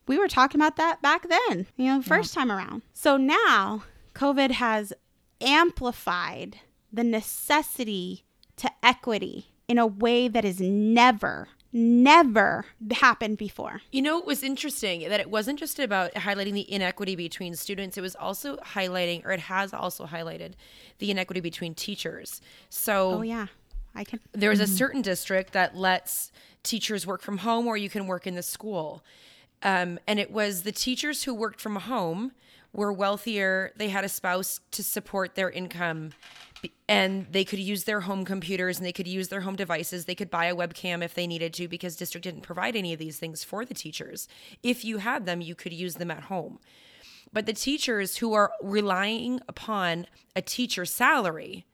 We 0.07 0.17
were 0.17 0.27
talking 0.27 0.59
about 0.59 0.77
that 0.77 1.01
back 1.01 1.27
then, 1.29 1.67
you 1.75 1.85
know, 1.85 2.01
first 2.01 2.35
yeah. 2.35 2.41
time 2.41 2.51
around. 2.51 2.81
So 2.93 3.17
now 3.17 3.83
COVID 4.15 4.51
has 4.51 4.93
amplified 5.41 6.57
the 6.91 7.03
necessity 7.03 8.23
to 8.55 8.71
equity 8.81 9.53
in 9.67 9.77
a 9.77 9.85
way 9.85 10.27
that 10.27 10.45
is 10.45 10.59
never 10.59 11.49
never 11.73 12.65
happened 12.91 13.37
before. 13.37 13.81
You 13.91 14.01
know, 14.01 14.19
it 14.19 14.25
was 14.25 14.43
interesting 14.43 15.07
that 15.09 15.19
it 15.19 15.29
wasn't 15.29 15.59
just 15.59 15.79
about 15.79 16.13
highlighting 16.13 16.53
the 16.53 16.71
inequity 16.71 17.15
between 17.15 17.55
students, 17.55 17.97
it 17.97 18.01
was 18.01 18.15
also 18.15 18.57
highlighting, 18.57 19.25
or 19.25 19.31
it 19.31 19.41
has 19.41 19.73
also 19.73 20.05
highlighted, 20.05 20.53
the 20.99 21.11
inequity 21.11 21.41
between 21.41 21.73
teachers. 21.75 22.41
So, 22.69 23.15
oh, 23.15 23.21
yeah. 23.21 23.47
I 23.95 24.03
can. 24.03 24.19
There 24.31 24.51
was 24.51 24.59
a 24.59 24.65
mm-hmm. 24.65 24.75
certain 24.75 25.01
district 25.01 25.53
that 25.53 25.75
lets 25.75 26.31
teachers 26.63 27.07
work 27.07 27.21
from 27.21 27.39
home 27.39 27.67
or 27.67 27.77
you 27.77 27.89
can 27.89 28.05
work 28.05 28.27
in 28.27 28.35
the 28.35 28.43
school. 28.43 29.03
Um, 29.63 29.99
and 30.05 30.19
it 30.19 30.31
was 30.31 30.63
the 30.63 30.71
teachers 30.71 31.23
who 31.23 31.33
worked 31.33 31.59
from 31.59 31.77
home 31.77 32.31
were 32.73 32.93
wealthier, 32.93 33.71
they 33.75 33.89
had 33.89 34.03
a 34.03 34.09
spouse 34.09 34.59
to 34.71 34.83
support 34.83 35.35
their 35.35 35.49
income 35.49 36.11
and 36.89 37.27
they 37.31 37.43
could 37.43 37.59
use 37.59 37.83
their 37.83 38.01
home 38.01 38.25
computers 38.25 38.77
and 38.77 38.85
they 38.85 38.93
could 38.93 39.07
use 39.07 39.27
their 39.27 39.41
home 39.41 39.55
devices. 39.55 40.05
They 40.05 40.15
could 40.15 40.29
buy 40.29 40.45
a 40.45 40.55
webcam 40.55 41.03
if 41.03 41.13
they 41.13 41.27
needed 41.27 41.53
to 41.55 41.67
because 41.67 41.95
district 41.95 42.23
didn't 42.23 42.41
provide 42.41 42.75
any 42.75 42.93
of 42.93 42.99
these 42.99 43.19
things 43.19 43.43
for 43.43 43.65
the 43.65 43.73
teachers. 43.73 44.27
If 44.63 44.83
you 44.83 44.97
had 44.97 45.25
them, 45.25 45.41
you 45.41 45.53
could 45.53 45.73
use 45.73 45.95
them 45.95 46.11
at 46.11 46.23
home. 46.23 46.59
But 47.31 47.45
the 47.45 47.53
teachers 47.53 48.17
who 48.17 48.33
are 48.33 48.51
relying 48.61 49.41
upon 49.47 50.07
a 50.35 50.41
teacher 50.41 50.85
salary, 50.85 51.66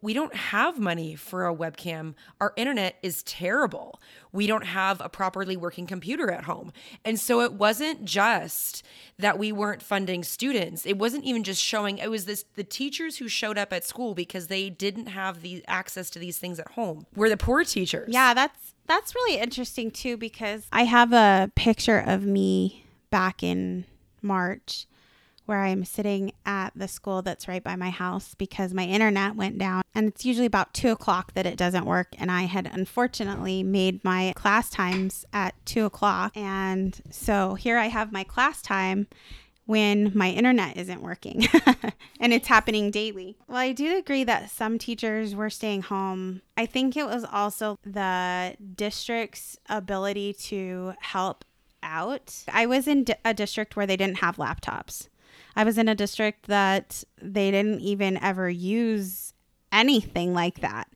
we 0.00 0.12
don't 0.12 0.34
have 0.34 0.78
money 0.78 1.14
for 1.14 1.46
a 1.46 1.54
webcam. 1.54 2.14
Our 2.40 2.52
internet 2.56 2.96
is 3.02 3.22
terrible. 3.22 4.00
We 4.32 4.46
don't 4.46 4.64
have 4.64 5.00
a 5.00 5.08
properly 5.08 5.56
working 5.56 5.86
computer 5.86 6.30
at 6.30 6.44
home. 6.44 6.72
And 7.04 7.18
so 7.18 7.40
it 7.40 7.52
wasn't 7.52 8.04
just 8.04 8.84
that 9.18 9.38
we 9.38 9.52
weren't 9.52 9.82
funding 9.82 10.24
students. 10.24 10.84
It 10.84 10.98
wasn't 10.98 11.24
even 11.24 11.44
just 11.44 11.62
showing 11.62 11.98
it 11.98 12.10
was 12.10 12.24
this 12.24 12.44
the 12.54 12.64
teachers 12.64 13.18
who 13.18 13.28
showed 13.28 13.58
up 13.58 13.72
at 13.72 13.84
school 13.84 14.14
because 14.14 14.48
they 14.48 14.70
didn't 14.70 15.06
have 15.06 15.42
the 15.42 15.64
access 15.68 16.10
to 16.10 16.18
these 16.18 16.38
things 16.38 16.58
at 16.58 16.72
home. 16.72 17.06
Were 17.14 17.28
the 17.28 17.36
poor 17.36 17.64
teachers. 17.64 18.08
Yeah, 18.12 18.34
that's 18.34 18.74
that's 18.86 19.14
really 19.14 19.38
interesting 19.38 19.90
too 19.90 20.16
because 20.16 20.66
I 20.72 20.84
have 20.84 21.12
a 21.12 21.52
picture 21.54 21.98
of 21.98 22.24
me 22.24 22.84
back 23.10 23.42
in 23.42 23.84
March 24.22 24.86
where 25.48 25.62
I'm 25.62 25.84
sitting 25.84 26.32
at 26.44 26.70
the 26.76 26.86
school 26.86 27.22
that's 27.22 27.48
right 27.48 27.64
by 27.64 27.74
my 27.74 27.90
house 27.90 28.34
because 28.34 28.74
my 28.74 28.84
internet 28.84 29.34
went 29.34 29.58
down. 29.58 29.82
And 29.94 30.08
it's 30.08 30.24
usually 30.24 30.46
about 30.46 30.74
two 30.74 30.90
o'clock 30.90 31.32
that 31.34 31.46
it 31.46 31.56
doesn't 31.56 31.86
work. 31.86 32.14
And 32.18 32.30
I 32.30 32.42
had 32.42 32.70
unfortunately 32.72 33.62
made 33.62 34.04
my 34.04 34.32
class 34.36 34.70
times 34.70 35.24
at 35.32 35.54
two 35.64 35.84
o'clock. 35.86 36.36
And 36.36 37.00
so 37.10 37.54
here 37.54 37.78
I 37.78 37.86
have 37.86 38.12
my 38.12 38.24
class 38.24 38.62
time 38.62 39.08
when 39.64 40.10
my 40.14 40.30
internet 40.30 40.78
isn't 40.78 41.02
working 41.02 41.46
and 42.20 42.32
it's 42.32 42.48
happening 42.48 42.90
daily. 42.90 43.36
Well, 43.48 43.58
I 43.58 43.72
do 43.72 43.98
agree 43.98 44.24
that 44.24 44.50
some 44.50 44.78
teachers 44.78 45.34
were 45.34 45.50
staying 45.50 45.82
home. 45.82 46.40
I 46.56 46.64
think 46.64 46.96
it 46.96 47.04
was 47.04 47.24
also 47.30 47.78
the 47.84 48.56
district's 48.74 49.58
ability 49.68 50.32
to 50.44 50.94
help 51.00 51.44
out. 51.82 52.44
I 52.50 52.64
was 52.64 52.88
in 52.88 53.04
a 53.24 53.34
district 53.34 53.76
where 53.76 53.86
they 53.86 53.96
didn't 53.96 54.18
have 54.18 54.36
laptops. 54.36 55.08
I 55.58 55.64
was 55.64 55.76
in 55.76 55.88
a 55.88 55.94
district 55.96 56.46
that 56.46 57.02
they 57.20 57.50
didn't 57.50 57.80
even 57.80 58.16
ever 58.22 58.48
use 58.48 59.34
anything 59.72 60.32
like 60.32 60.60
that. 60.60 60.86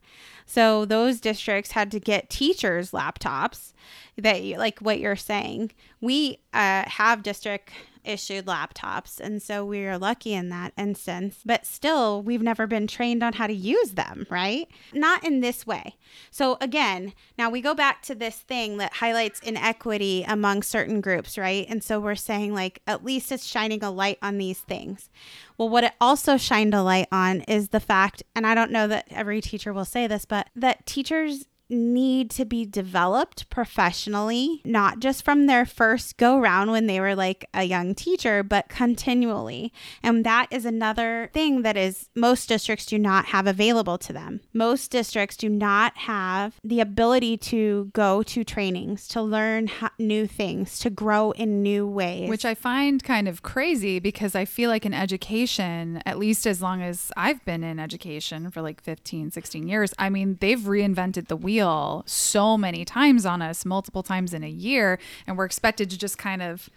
So 0.45 0.85
those 0.85 1.19
districts 1.19 1.71
had 1.71 1.91
to 1.91 1.99
get 1.99 2.29
teachers 2.29 2.91
laptops 2.91 3.73
that 4.17 4.41
like 4.57 4.79
what 4.79 5.01
you're 5.01 5.17
saying. 5.17 5.71
We 5.99 6.39
uh, 6.53 6.83
have 6.87 7.23
district 7.23 7.71
issued 8.05 8.45
laptops. 8.45 9.19
And 9.19 9.41
so 9.41 9.65
we 9.65 9.85
are 9.85 9.97
lucky 9.97 10.33
in 10.33 10.49
that 10.49 10.73
instance. 10.77 11.39
But 11.45 11.65
still, 11.65 12.21
we've 12.21 12.41
never 12.41 12.67
been 12.67 12.87
trained 12.87 13.23
on 13.23 13.33
how 13.33 13.47
to 13.47 13.53
use 13.53 13.91
them, 13.91 14.25
right? 14.29 14.67
Not 14.93 15.23
in 15.23 15.39
this 15.39 15.65
way. 15.65 15.95
So 16.31 16.57
again, 16.61 17.13
now 17.37 17.49
we 17.49 17.61
go 17.61 17.73
back 17.73 18.01
to 18.03 18.15
this 18.15 18.37
thing 18.37 18.77
that 18.77 18.93
highlights 18.93 19.39
inequity 19.39 20.23
among 20.27 20.63
certain 20.63 21.01
groups, 21.01 21.37
right? 21.37 21.65
And 21.69 21.83
so 21.83 21.99
we're 21.99 22.15
saying, 22.15 22.53
like, 22.53 22.81
at 22.87 23.03
least 23.03 23.31
it's 23.31 23.45
shining 23.45 23.83
a 23.83 23.91
light 23.91 24.17
on 24.21 24.37
these 24.37 24.59
things. 24.59 25.09
Well, 25.57 25.69
what 25.69 25.83
it 25.83 25.93
also 26.01 26.37
shined 26.37 26.73
a 26.73 26.83
light 26.83 27.07
on 27.11 27.41
is 27.41 27.69
the 27.69 27.79
fact, 27.79 28.23
and 28.35 28.47
I 28.47 28.55
don't 28.55 28.71
know 28.71 28.87
that 28.87 29.07
every 29.09 29.41
teacher 29.41 29.71
will 29.71 29.85
say 29.85 30.07
this, 30.07 30.25
but 30.25 30.49
that 30.55 30.85
teachers 30.85 31.45
need 31.73 32.29
to 32.31 32.45
be 32.45 32.65
developed 32.65 33.49
professionally, 33.49 34.61
not 34.63 34.99
just 34.99 35.23
from 35.23 35.47
their 35.47 35.65
first 35.65 36.17
go 36.17 36.39
round 36.39 36.71
when 36.71 36.87
they 36.87 36.99
were 36.99 37.15
like 37.15 37.45
a 37.53 37.63
young 37.63 37.95
teacher, 37.95 38.43
but 38.43 38.69
continually. 38.69 39.73
And 40.01 40.25
that 40.25 40.47
is 40.51 40.65
another 40.65 41.29
thing 41.33 41.63
that 41.63 41.77
is 41.77 42.09
most 42.15 42.47
districts 42.49 42.85
do 42.85 42.97
not 42.97 43.25
have 43.25 43.47
available 43.47 43.97
to 43.99 44.13
them. 44.13 44.41
Most 44.53 44.91
districts 44.91 45.37
do 45.37 45.49
not 45.49 45.97
have 45.97 46.59
the 46.63 46.79
ability 46.79 47.37
to 47.37 47.89
go 47.93 48.23
to 48.23 48.43
trainings, 48.43 49.07
to 49.09 49.21
learn 49.21 49.69
new 49.99 50.27
things, 50.27 50.79
to 50.79 50.89
grow 50.89 51.31
in 51.31 51.63
new 51.63 51.87
ways. 51.87 52.29
Which 52.29 52.45
I 52.45 52.53
find 52.55 53.03
kind 53.03 53.27
of 53.27 53.41
crazy 53.41 53.99
because 53.99 54.35
I 54.35 54.45
feel 54.45 54.69
like 54.69 54.85
in 54.85 54.93
education, 54.93 56.01
at 56.05 56.19
least 56.19 56.45
as 56.45 56.61
long 56.61 56.81
as 56.81 57.11
I've 57.17 57.43
been 57.45 57.63
in 57.63 57.79
education 57.79 58.51
for 58.51 58.61
like 58.61 58.81
15, 58.81 59.31
16 59.31 59.67
years, 59.67 59.93
I 59.97 60.09
mean, 60.09 60.37
they've 60.39 60.59
reinvented 60.59 61.27
the 61.27 61.35
wheel 61.35 61.62
so 62.05 62.57
many 62.57 62.85
times 62.85 63.25
on 63.25 63.41
us, 63.41 63.65
multiple 63.65 64.03
times 64.03 64.33
in 64.33 64.43
a 64.43 64.49
year, 64.49 64.99
and 65.27 65.37
we're 65.37 65.45
expected 65.45 65.89
to 65.89 65.97
just 65.97 66.17
kind 66.17 66.41
of 66.41 66.69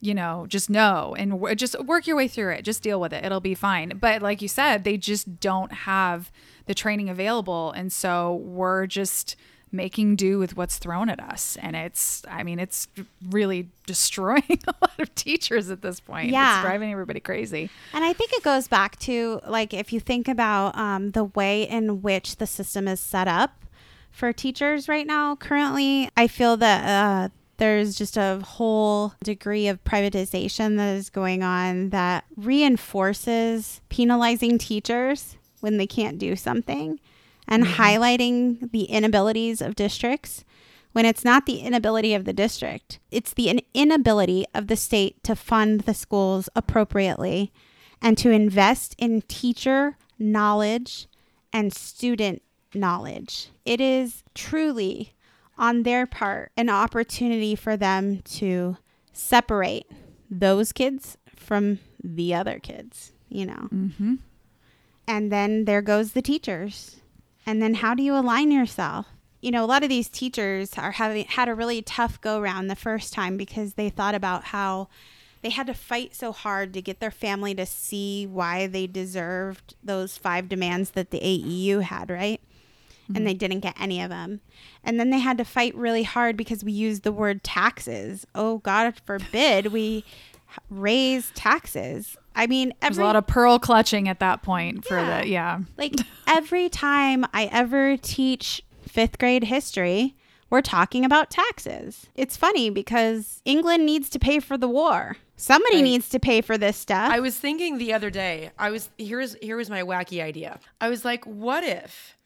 you 0.00 0.14
know, 0.14 0.46
just 0.48 0.70
know 0.70 1.14
and 1.18 1.32
w- 1.32 1.54
just 1.54 1.78
work 1.84 2.06
your 2.06 2.16
way 2.16 2.26
through 2.26 2.52
it. 2.52 2.62
Just 2.62 2.82
deal 2.82 3.00
with 3.00 3.12
it. 3.12 3.24
It'll 3.24 3.40
be 3.40 3.54
fine. 3.54 3.98
But 4.00 4.22
like 4.22 4.40
you 4.40 4.48
said, 4.48 4.84
they 4.84 4.96
just 4.96 5.40
don't 5.40 5.72
have 5.72 6.32
the 6.66 6.74
training 6.74 7.10
available. 7.10 7.70
And 7.72 7.92
so 7.92 8.36
we're 8.36 8.86
just 8.86 9.36
making 9.72 10.16
do 10.16 10.38
with 10.38 10.56
what's 10.56 10.78
thrown 10.78 11.08
at 11.08 11.20
us. 11.20 11.56
And 11.60 11.76
it's, 11.76 12.22
I 12.28 12.42
mean, 12.42 12.58
it's 12.58 12.88
really 13.28 13.68
destroying 13.86 14.42
a 14.66 14.74
lot 14.80 14.98
of 14.98 15.14
teachers 15.14 15.70
at 15.70 15.82
this 15.82 16.00
point. 16.00 16.30
Yeah. 16.30 16.58
It's 16.58 16.66
driving 16.66 16.90
everybody 16.90 17.20
crazy. 17.20 17.70
And 17.92 18.02
I 18.02 18.12
think 18.12 18.32
it 18.32 18.42
goes 18.42 18.68
back 18.68 18.98
to 19.00 19.40
like, 19.46 19.74
if 19.74 19.92
you 19.92 20.00
think 20.00 20.28
about 20.28 20.76
um, 20.76 21.10
the 21.12 21.24
way 21.24 21.64
in 21.64 22.02
which 22.02 22.36
the 22.36 22.46
system 22.46 22.88
is 22.88 23.00
set 23.00 23.28
up, 23.28 23.64
for 24.10 24.32
teachers 24.32 24.88
right 24.88 25.06
now. 25.06 25.36
Currently, 25.36 26.10
I 26.16 26.26
feel 26.26 26.56
that 26.58 26.86
uh, 26.86 27.28
there's 27.58 27.96
just 27.96 28.16
a 28.16 28.40
whole 28.44 29.14
degree 29.22 29.68
of 29.68 29.84
privatization 29.84 30.76
that 30.76 30.96
is 30.96 31.10
going 31.10 31.42
on 31.42 31.90
that 31.90 32.24
reinforces 32.36 33.80
penalizing 33.88 34.58
teachers 34.58 35.36
when 35.60 35.76
they 35.76 35.86
can't 35.86 36.18
do 36.18 36.36
something 36.36 36.98
and 37.46 37.64
mm-hmm. 37.64 37.80
highlighting 37.80 38.70
the 38.72 38.84
inabilities 38.84 39.60
of 39.60 39.74
districts 39.74 40.44
when 40.92 41.06
it's 41.06 41.24
not 41.24 41.46
the 41.46 41.60
inability 41.60 42.14
of 42.14 42.24
the 42.24 42.32
district, 42.32 42.98
it's 43.10 43.32
the 43.32 43.62
inability 43.74 44.44
of 44.54 44.66
the 44.66 44.76
state 44.76 45.22
to 45.22 45.36
fund 45.36 45.82
the 45.82 45.94
schools 45.94 46.48
appropriately 46.56 47.52
and 48.02 48.18
to 48.18 48.30
invest 48.30 48.94
in 48.98 49.22
teacher 49.22 49.96
knowledge 50.18 51.06
and 51.52 51.72
student 51.72 52.42
knowledge. 52.74 53.50
It 53.64 53.80
is 53.80 54.22
truly 54.34 55.14
on 55.58 55.82
their 55.82 56.06
part 56.06 56.52
an 56.56 56.70
opportunity 56.70 57.54
for 57.54 57.76
them 57.76 58.22
to 58.22 58.76
separate 59.12 59.86
those 60.30 60.72
kids 60.72 61.18
from 61.36 61.78
the 62.02 62.34
other 62.34 62.58
kids, 62.58 63.12
you 63.28 63.46
know. 63.46 63.68
Mm-hmm. 63.72 64.14
And 65.06 65.32
then 65.32 65.64
there 65.64 65.82
goes 65.82 66.12
the 66.12 66.22
teachers. 66.22 66.96
And 67.44 67.60
then 67.60 67.74
how 67.74 67.94
do 67.94 68.02
you 68.02 68.14
align 68.14 68.50
yourself? 68.50 69.06
You 69.40 69.50
know, 69.50 69.64
a 69.64 69.66
lot 69.66 69.82
of 69.82 69.88
these 69.88 70.08
teachers 70.08 70.74
are 70.76 70.92
having 70.92 71.24
had 71.24 71.48
a 71.48 71.54
really 71.54 71.82
tough 71.82 72.20
go 72.20 72.40
round 72.40 72.70
the 72.70 72.76
first 72.76 73.12
time 73.12 73.36
because 73.36 73.74
they 73.74 73.90
thought 73.90 74.14
about 74.14 74.44
how 74.44 74.88
they 75.42 75.50
had 75.50 75.66
to 75.66 75.74
fight 75.74 76.14
so 76.14 76.32
hard 76.32 76.74
to 76.74 76.82
get 76.82 77.00
their 77.00 77.10
family 77.10 77.54
to 77.54 77.64
see 77.64 78.26
why 78.26 78.66
they 78.66 78.86
deserved 78.86 79.74
those 79.82 80.18
five 80.18 80.48
demands 80.48 80.90
that 80.90 81.10
the 81.10 81.20
AEU 81.20 81.82
had, 81.82 82.10
right? 82.10 82.40
And 83.10 83.16
mm-hmm. 83.18 83.24
they 83.26 83.34
didn't 83.34 83.60
get 83.60 83.74
any 83.80 84.00
of 84.00 84.08
them. 84.10 84.40
And 84.84 85.00
then 85.00 85.10
they 85.10 85.18
had 85.18 85.36
to 85.38 85.44
fight 85.44 85.74
really 85.74 86.04
hard 86.04 86.36
because 86.36 86.62
we 86.62 86.72
used 86.72 87.02
the 87.02 87.12
word 87.12 87.42
taxes. 87.42 88.26
Oh, 88.34 88.58
God 88.58 88.94
forbid 89.04 89.72
we 89.72 90.04
raise 90.68 91.30
taxes. 91.34 92.16
I 92.34 92.46
mean, 92.46 92.72
There's 92.80 92.98
a 92.98 93.02
lot 93.04 93.16
of 93.16 93.26
pearl 93.26 93.58
clutching 93.58 94.08
at 94.08 94.20
that 94.20 94.42
point 94.42 94.84
for 94.84 94.98
Yeah. 94.98 95.20
the 95.20 95.28
yeah. 95.28 95.58
like 95.76 95.94
every 96.26 96.68
time 96.68 97.24
I 97.34 97.46
ever 97.46 97.96
teach 97.96 98.62
fifth 98.86 99.18
grade 99.18 99.44
history, 99.44 100.14
we're 100.48 100.62
talking 100.62 101.04
about 101.04 101.30
taxes. 101.30 102.06
It's 102.14 102.36
funny 102.36 102.70
because 102.70 103.40
England 103.44 103.86
needs 103.86 104.08
to 104.10 104.18
pay 104.18 104.40
for 104.40 104.56
the 104.58 104.68
war. 104.68 105.16
Somebody 105.36 105.76
Right. 105.76 105.84
needs 105.84 106.08
to 106.10 106.18
pay 106.20 106.40
for 106.40 106.58
this 106.58 106.76
stuff. 106.76 107.10
I 107.12 107.20
was 107.20 107.36
thinking 107.38 107.78
the 107.78 107.92
other 107.92 108.10
day, 108.10 108.50
I 108.58 108.70
was 108.70 108.90
here's 108.98 109.36
here 109.40 109.56
was 109.56 109.70
my 109.70 109.82
wacky 109.82 110.22
idea. 110.22 110.58
I 110.80 110.88
was 110.88 111.04
like, 111.04 111.24
what 111.24 111.64
if 111.64 112.16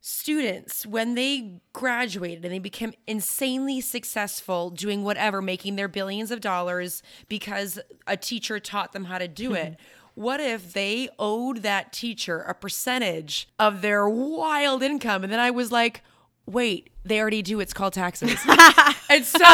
students 0.00 0.86
when 0.86 1.14
they 1.14 1.60
graduated 1.72 2.44
and 2.44 2.52
they 2.54 2.58
became 2.58 2.92
insanely 3.06 3.80
successful 3.80 4.70
doing 4.70 5.02
whatever, 5.04 5.42
making 5.42 5.76
their 5.76 5.88
billions 5.88 6.30
of 6.30 6.40
dollars 6.40 7.02
because 7.28 7.78
a 8.06 8.16
teacher 8.16 8.58
taught 8.58 8.92
them 8.92 9.04
how 9.04 9.18
to 9.18 9.28
do 9.28 9.54
it. 9.54 9.72
Mm-hmm. 9.72 9.82
What 10.14 10.40
if 10.40 10.72
they 10.72 11.08
owed 11.18 11.58
that 11.58 11.92
teacher 11.92 12.40
a 12.40 12.54
percentage 12.54 13.48
of 13.58 13.82
their 13.82 14.08
wild 14.08 14.82
income? 14.82 15.22
And 15.22 15.32
then 15.32 15.40
I 15.40 15.50
was 15.50 15.70
like, 15.70 16.02
wait, 16.46 16.90
they 17.04 17.20
already 17.20 17.42
do. 17.42 17.60
It's 17.60 17.72
called 17.72 17.92
taxes. 17.92 18.38
and 19.10 19.24
so 19.24 19.38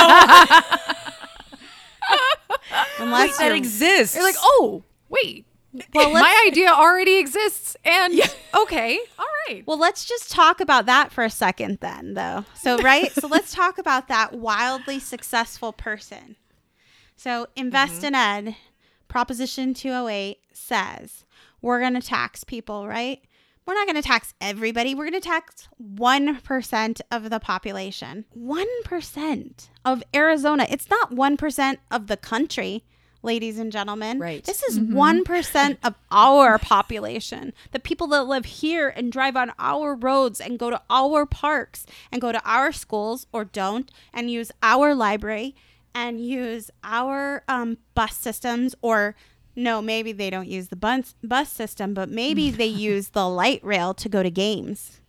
Unless 2.99 3.39
that 3.39 3.53
exists. 3.53 4.15
You're 4.17 4.25
like, 4.25 4.37
oh, 4.39 4.83
wait. 5.09 5.47
Well, 5.95 6.13
my 6.13 6.45
idea 6.47 6.69
already 6.69 7.19
exists. 7.19 7.77
And 7.85 8.21
okay, 8.57 8.99
all 9.19 9.27
right. 9.49 9.67
Well, 9.67 9.79
let's 9.79 10.05
just 10.05 10.31
talk 10.31 10.61
about 10.61 10.87
that 10.87 11.13
for 11.13 11.25
a 11.25 11.31
second 11.31 11.79
then, 11.81 12.15
though. 12.15 12.45
So, 12.55 12.79
right? 12.83 13.13
so, 13.13 13.27
let's 13.27 13.53
talk 13.53 13.79
about 13.79 14.09
that 14.09 14.35
wildly 14.35 14.99
successful 14.99 15.73
person. 15.73 16.37
So, 17.17 17.47
Invest 17.57 17.97
mm-hmm. 17.97 18.07
in 18.07 18.15
Ed, 18.15 18.57
Proposition 19.09 19.75
208 19.75 20.39
says 20.53 21.25
we're 21.63 21.81
going 21.81 21.95
to 21.95 22.01
tax 22.01 22.45
people, 22.45 22.87
right? 22.87 23.21
We're 23.67 23.75
not 23.75 23.87
going 23.87 24.01
to 24.01 24.03
tax 24.03 24.33
everybody. 24.41 24.95
We're 24.95 25.11
going 25.11 25.21
to 25.21 25.29
tax 25.29 25.69
1% 25.83 27.01
of 27.11 27.31
the 27.31 27.41
population. 27.41 28.25
1% 28.39 29.69
of 29.85 30.03
Arizona. 30.15 30.67
It's 30.71 30.89
not 30.89 31.11
1% 31.11 31.77
of 31.91 32.07
the 32.07 32.17
country, 32.17 32.85
ladies 33.27 33.59
and 33.59 33.71
gentlemen. 33.71 34.19
Right. 34.19 34.43
This 34.45 34.63
is 34.63 34.79
1% 34.79 35.77
of 35.83 35.95
our 36.11 36.59
population. 36.59 37.53
The 37.73 37.81
people 37.81 38.07
that 38.09 38.23
live 38.23 38.47
here 38.47 38.89
and 38.89 39.13
drive 39.13 39.37
on 39.37 39.53
our 39.59 39.95
roads 39.95 40.41
and 40.41 40.59
go 40.59 40.71
to 40.71 40.81
our 40.89 41.27
parks 41.27 41.85
and 42.11 42.23
go 42.23 42.33
to 42.33 42.41
our 42.45 42.73
schools 42.73 43.27
or 43.33 43.45
don't 43.45 43.91
and 44.15 44.31
use 44.31 44.51
our 44.63 44.95
library 44.95 45.55
and 45.95 46.21
use 46.25 46.71
our 46.85 47.43
um, 47.49 47.79
bus 47.95 48.17
systems 48.17 48.75
or 48.81 49.17
no, 49.59 49.81
maybe 49.81 50.13
they 50.13 50.29
don't 50.29 50.49
use 50.49 50.69
the 50.69 50.77
bus, 50.77 51.15
bus 51.23 51.51
system, 51.51 51.95
but 51.95 52.11
maybe 52.11 52.51
they 52.51 52.67
use 52.91 53.09
the 53.09 53.29
light 53.29 53.65
rail 53.65 53.95
to 53.95 54.09
go 54.09 54.23
to 54.23 54.31
games. 54.31 55.01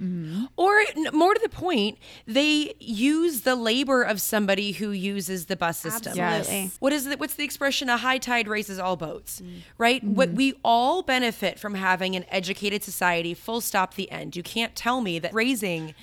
Mm-hmm. 0.00 0.44
Or 0.56 0.80
more 1.12 1.34
to 1.34 1.40
the 1.42 1.48
point, 1.48 1.98
they 2.26 2.74
use 2.78 3.40
the 3.40 3.56
labor 3.56 4.02
of 4.02 4.20
somebody 4.20 4.72
who 4.72 4.90
uses 4.90 5.46
the 5.46 5.56
bus 5.56 5.78
system. 5.78 6.18
Absolutely. 6.18 6.62
Yes. 6.62 6.76
What 6.78 6.92
is 6.92 7.04
the, 7.04 7.16
what's 7.16 7.34
the 7.34 7.44
expression? 7.44 7.88
A 7.88 7.96
high 7.96 8.18
tide 8.18 8.46
raises 8.46 8.78
all 8.78 8.96
boats, 8.96 9.40
mm-hmm. 9.40 9.58
right? 9.76 10.02
What 10.04 10.28
mm-hmm. 10.28 10.36
we 10.36 10.54
all 10.64 11.02
benefit 11.02 11.58
from 11.58 11.74
having 11.74 12.14
an 12.14 12.24
educated 12.28 12.84
society. 12.84 13.34
Full 13.34 13.60
stop. 13.60 13.94
The 13.94 14.10
end. 14.10 14.36
You 14.36 14.42
can't 14.42 14.76
tell 14.76 15.00
me 15.00 15.18
that 15.18 15.32
raising 15.34 15.94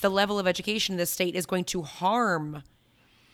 the 0.00 0.08
level 0.08 0.38
of 0.38 0.46
education 0.46 0.94
in 0.94 0.98
this 0.98 1.10
state 1.10 1.34
is 1.36 1.46
going 1.46 1.64
to 1.64 1.82
harm 1.82 2.62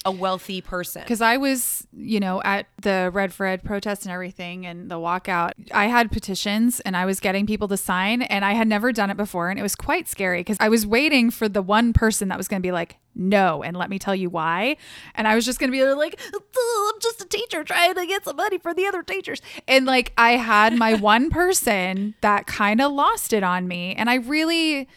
a 0.05 0.11
wealthy 0.11 0.61
person. 0.61 1.03
Because 1.03 1.21
I 1.21 1.37
was, 1.37 1.87
you 1.93 2.21
know, 2.21 2.41
at 2.43 2.67
the 2.81 3.11
Red 3.13 3.35
for 3.35 3.45
Ed 3.45 3.63
protest 3.63 4.05
and 4.05 4.13
everything 4.13 4.65
and 4.65 4.91
the 4.91 4.97
walkout, 4.97 5.53
I 5.73 5.87
had 5.87 6.11
petitions 6.11 6.81
and 6.81 6.97
I 6.97 7.05
was 7.05 7.21
getting 7.21 7.47
people 7.47 7.69
to 7.69 7.77
sign 7.77 8.23
and 8.23 8.45
I 8.45 8.53
had 8.53 8.67
never 8.67 8.93
done 8.93 9.11
it 9.11 9.17
before. 9.17 9.51
And 9.51 9.59
it 9.59 9.63
was 9.63 9.77
quite 9.77 10.09
scary 10.09 10.41
because 10.41 10.57
I 10.59 10.71
was 10.71 10.87
waiting 10.87 11.31
for 11.31 11.49
the 11.49 11.61
one 11.61 11.93
person 11.93 12.29
that 12.29 12.39
was 12.39 12.49
going 12.49 12.63
to 12.63 12.67
be 12.67 12.73
like, 12.73 12.97
no, 13.15 13.63
and 13.63 13.77
let 13.77 13.91
me 13.91 13.99
tell 13.99 14.15
you 14.15 14.31
why. 14.31 14.77
And 15.15 15.29
I 15.29 15.35
was 15.35 15.45
just 15.45 15.59
going 15.59 15.71
to 15.71 15.77
be 15.77 15.85
like, 15.85 16.19
"Oh, 16.33 16.93
I'm 16.95 17.01
just 17.01 17.21
a 17.21 17.27
teacher 17.27 17.65
trying 17.65 17.95
to 17.95 18.07
get 18.07 18.25
some 18.25 18.37
money 18.37 18.59
for 18.59 18.73
the 18.73 18.87
other 18.87 19.03
teachers. 19.03 19.43
And 19.67 19.85
like, 19.85 20.13
I 20.17 20.33
had 20.33 20.77
my 20.77 20.95
one 21.01 21.29
person 21.29 22.15
that 22.21 22.47
kind 22.47 22.81
of 22.81 22.93
lost 22.93 23.33
it 23.33 23.43
on 23.43 23.67
me. 23.67 23.95
And 23.97 24.09
I 24.09 24.15
really, 24.15 24.89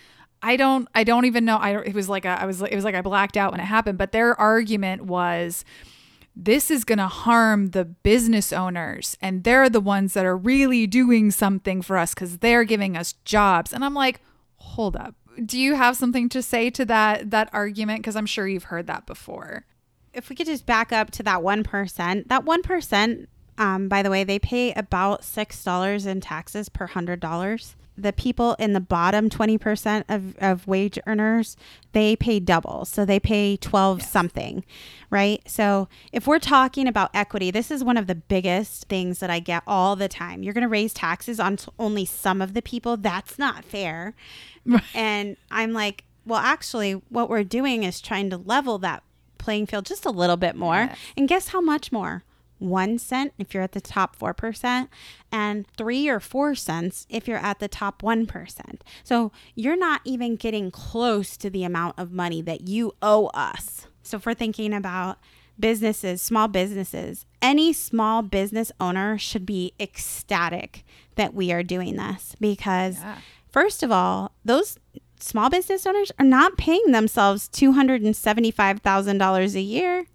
I 0.43 0.57
don't 0.57 0.87
I 0.93 1.05
don't 1.05 1.25
even 1.25 1.45
know. 1.45 1.57
I 1.57 1.81
it 1.81 1.95
was 1.95 2.09
like 2.09 2.25
a, 2.25 2.41
I 2.41 2.45
was 2.45 2.61
it 2.61 2.75
was 2.75 2.83
like 2.83 2.95
I 2.95 3.01
blacked 3.01 3.37
out 3.37 3.51
when 3.51 3.61
it 3.61 3.65
happened 3.65 3.97
but 3.97 4.11
their 4.11 4.39
argument 4.39 5.05
was 5.05 5.63
this 6.35 6.69
is 6.69 6.83
going 6.83 6.97
to 6.97 7.07
harm 7.07 7.69
the 7.69 7.85
business 7.85 8.51
owners 8.51 9.15
and 9.21 9.43
they're 9.43 9.69
the 9.69 9.79
ones 9.79 10.13
that 10.15 10.25
are 10.25 10.35
really 10.35 10.87
doing 10.87 11.31
something 11.31 11.81
for 11.81 11.97
us 11.97 12.13
cuz 12.13 12.39
they're 12.39 12.65
giving 12.65 12.97
us 12.97 13.13
jobs. 13.23 13.71
And 13.71 13.85
I'm 13.85 13.93
like 13.93 14.21
hold 14.57 14.95
up. 14.95 15.15
Do 15.43 15.57
you 15.59 15.75
have 15.75 15.95
something 15.95 16.29
to 16.29 16.43
say 16.43 16.69
to 16.71 16.85
that 16.85 17.31
that 17.31 17.49
argument? 17.53 18.03
Cuz 18.03 18.17
I'm 18.17 18.25
sure 18.25 18.47
you've 18.47 18.65
heard 18.65 18.87
that 18.87 19.05
before. 19.05 19.65
If 20.13 20.29
we 20.29 20.35
could 20.35 20.45
just 20.45 20.65
back 20.65 20.91
up 20.91 21.09
to 21.11 21.23
that 21.23 21.39
1%, 21.39 22.27
that 22.27 22.45
1%, 22.45 23.27
um, 23.57 23.87
by 23.87 24.01
the 24.01 24.09
way, 24.09 24.23
they 24.23 24.39
pay 24.39 24.73
about 24.73 25.21
$6 25.21 26.05
in 26.05 26.21
taxes 26.21 26.69
per 26.69 26.87
$100. 26.87 27.75
The 27.95 28.13
people 28.13 28.55
in 28.57 28.73
the 28.73 28.79
bottom 28.79 29.29
20% 29.29 30.05
of, 30.09 30.35
of 30.39 30.67
wage 30.67 30.97
earners, 31.05 31.55
they 31.91 32.15
pay 32.15 32.39
double. 32.39 32.85
So 32.85 33.05
they 33.05 33.19
pay 33.19 33.55
12 33.57 34.01
something, 34.01 34.63
right? 35.11 35.41
So 35.45 35.87
if 36.11 36.25
we're 36.25 36.39
talking 36.39 36.87
about 36.87 37.11
equity, 37.13 37.51
this 37.51 37.69
is 37.69 37.83
one 37.83 37.97
of 37.97 38.07
the 38.07 38.15
biggest 38.15 38.85
things 38.89 39.19
that 39.19 39.29
I 39.29 39.39
get 39.39 39.61
all 39.67 39.95
the 39.95 40.07
time. 40.07 40.41
You're 40.41 40.55
going 40.55 40.63
to 40.63 40.67
raise 40.67 40.91
taxes 40.91 41.39
on 41.39 41.59
only 41.77 42.05
some 42.05 42.41
of 42.41 42.55
the 42.55 42.63
people. 42.63 42.97
That's 42.97 43.37
not 43.37 43.63
fair. 43.63 44.15
And 44.95 45.37
I'm 45.51 45.73
like, 45.73 46.03
well, 46.25 46.39
actually, 46.39 46.93
what 47.09 47.29
we're 47.29 47.43
doing 47.43 47.83
is 47.83 48.01
trying 48.01 48.29
to 48.31 48.37
level 48.37 48.79
that 48.79 49.03
playing 49.37 49.67
field 49.67 49.85
just 49.85 50.05
a 50.05 50.09
little 50.11 50.37
bit 50.37 50.55
more. 50.55 50.89
And 51.17 51.27
guess 51.27 51.49
how 51.49 51.61
much 51.61 51.91
more? 51.91 52.23
One 52.59 52.97
cent 52.97 53.33
if 53.37 53.53
you're 53.53 53.63
at 53.63 53.73
the 53.73 53.81
top 53.81 54.17
4%, 54.17 54.87
and 55.31 55.67
three 55.75 56.07
or 56.07 56.19
four 56.19 56.55
cents 56.55 57.05
if 57.09 57.27
you're 57.27 57.37
at 57.37 57.59
the 57.59 57.67
top 57.67 58.01
1%. 58.01 58.79
So 59.03 59.31
you're 59.55 59.77
not 59.77 60.01
even 60.05 60.35
getting 60.35 60.71
close 60.71 61.35
to 61.37 61.49
the 61.49 61.63
amount 61.63 61.95
of 61.97 62.11
money 62.11 62.41
that 62.41 62.67
you 62.67 62.93
owe 63.01 63.27
us. 63.27 63.87
So 64.01 64.19
for 64.19 64.33
thinking 64.33 64.73
about 64.73 65.17
businesses, 65.59 66.21
small 66.21 66.47
businesses, 66.47 67.25
any 67.41 67.73
small 67.73 68.21
business 68.21 68.71
owner 68.79 69.17
should 69.17 69.45
be 69.45 69.73
ecstatic 69.79 70.83
that 71.15 71.33
we 71.33 71.51
are 71.51 71.63
doing 71.63 71.95
this 71.95 72.35
because 72.39 72.99
Yeah. 72.99 73.17
First 73.49 73.83
of 73.83 73.91
all, 73.91 74.31
those 74.43 74.77
small 75.19 75.49
business 75.49 75.85
owners 75.85 76.11
are 76.17 76.25
not 76.25 76.57
paying 76.57 76.91
themselves 76.91 77.47
$275,000 77.49 79.55
a 79.55 79.61
year. 79.61 80.07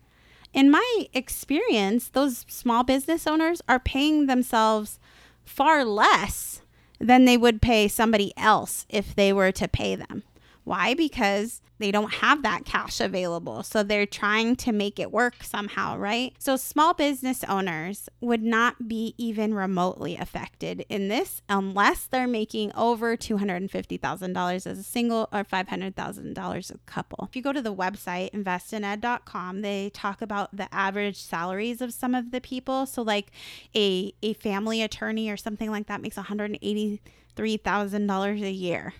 In 0.52 0.70
my 0.70 1.06
experience, 1.12 2.08
those 2.08 2.44
small 2.48 2.84
business 2.84 3.26
owners 3.26 3.62
are 3.68 3.78
paying 3.78 4.26
themselves 4.26 4.98
far 5.44 5.84
less 5.84 6.62
than 6.98 7.24
they 7.24 7.36
would 7.36 7.62
pay 7.62 7.88
somebody 7.88 8.32
else 8.36 8.86
if 8.88 9.14
they 9.14 9.32
were 9.32 9.52
to 9.52 9.68
pay 9.68 9.94
them. 9.94 10.22
Why? 10.68 10.94
Because 10.94 11.60
they 11.78 11.90
don't 11.90 12.14
have 12.14 12.42
that 12.42 12.64
cash 12.64 13.00
available. 13.00 13.62
So 13.62 13.82
they're 13.82 14.04
trying 14.04 14.56
to 14.56 14.72
make 14.72 14.98
it 14.98 15.12
work 15.12 15.42
somehow, 15.42 15.96
right? 15.96 16.34
So 16.38 16.56
small 16.56 16.92
business 16.92 17.44
owners 17.44 18.08
would 18.20 18.42
not 18.42 18.88
be 18.88 19.14
even 19.16 19.54
remotely 19.54 20.16
affected 20.16 20.84
in 20.88 21.08
this 21.08 21.40
unless 21.48 22.06
they're 22.06 22.26
making 22.26 22.72
over 22.74 23.16
$250,000 23.16 24.66
as 24.66 24.78
a 24.78 24.82
single 24.82 25.28
or 25.32 25.44
$500,000 25.44 26.74
a 26.74 26.78
couple. 26.86 27.26
If 27.28 27.36
you 27.36 27.42
go 27.42 27.52
to 27.52 27.62
the 27.62 27.74
website 27.74 28.30
investined.com, 28.30 29.62
they 29.62 29.90
talk 29.90 30.20
about 30.20 30.56
the 30.56 30.72
average 30.74 31.22
salaries 31.22 31.80
of 31.80 31.94
some 31.94 32.14
of 32.14 32.32
the 32.32 32.40
people. 32.40 32.86
So 32.86 33.02
like 33.02 33.30
a 33.74 34.12
a 34.22 34.32
family 34.34 34.82
attorney 34.82 35.30
or 35.30 35.36
something 35.36 35.70
like 35.70 35.86
that 35.86 36.02
makes 36.02 36.16
$183,000 36.16 38.42
a 38.42 38.50
year. 38.50 38.94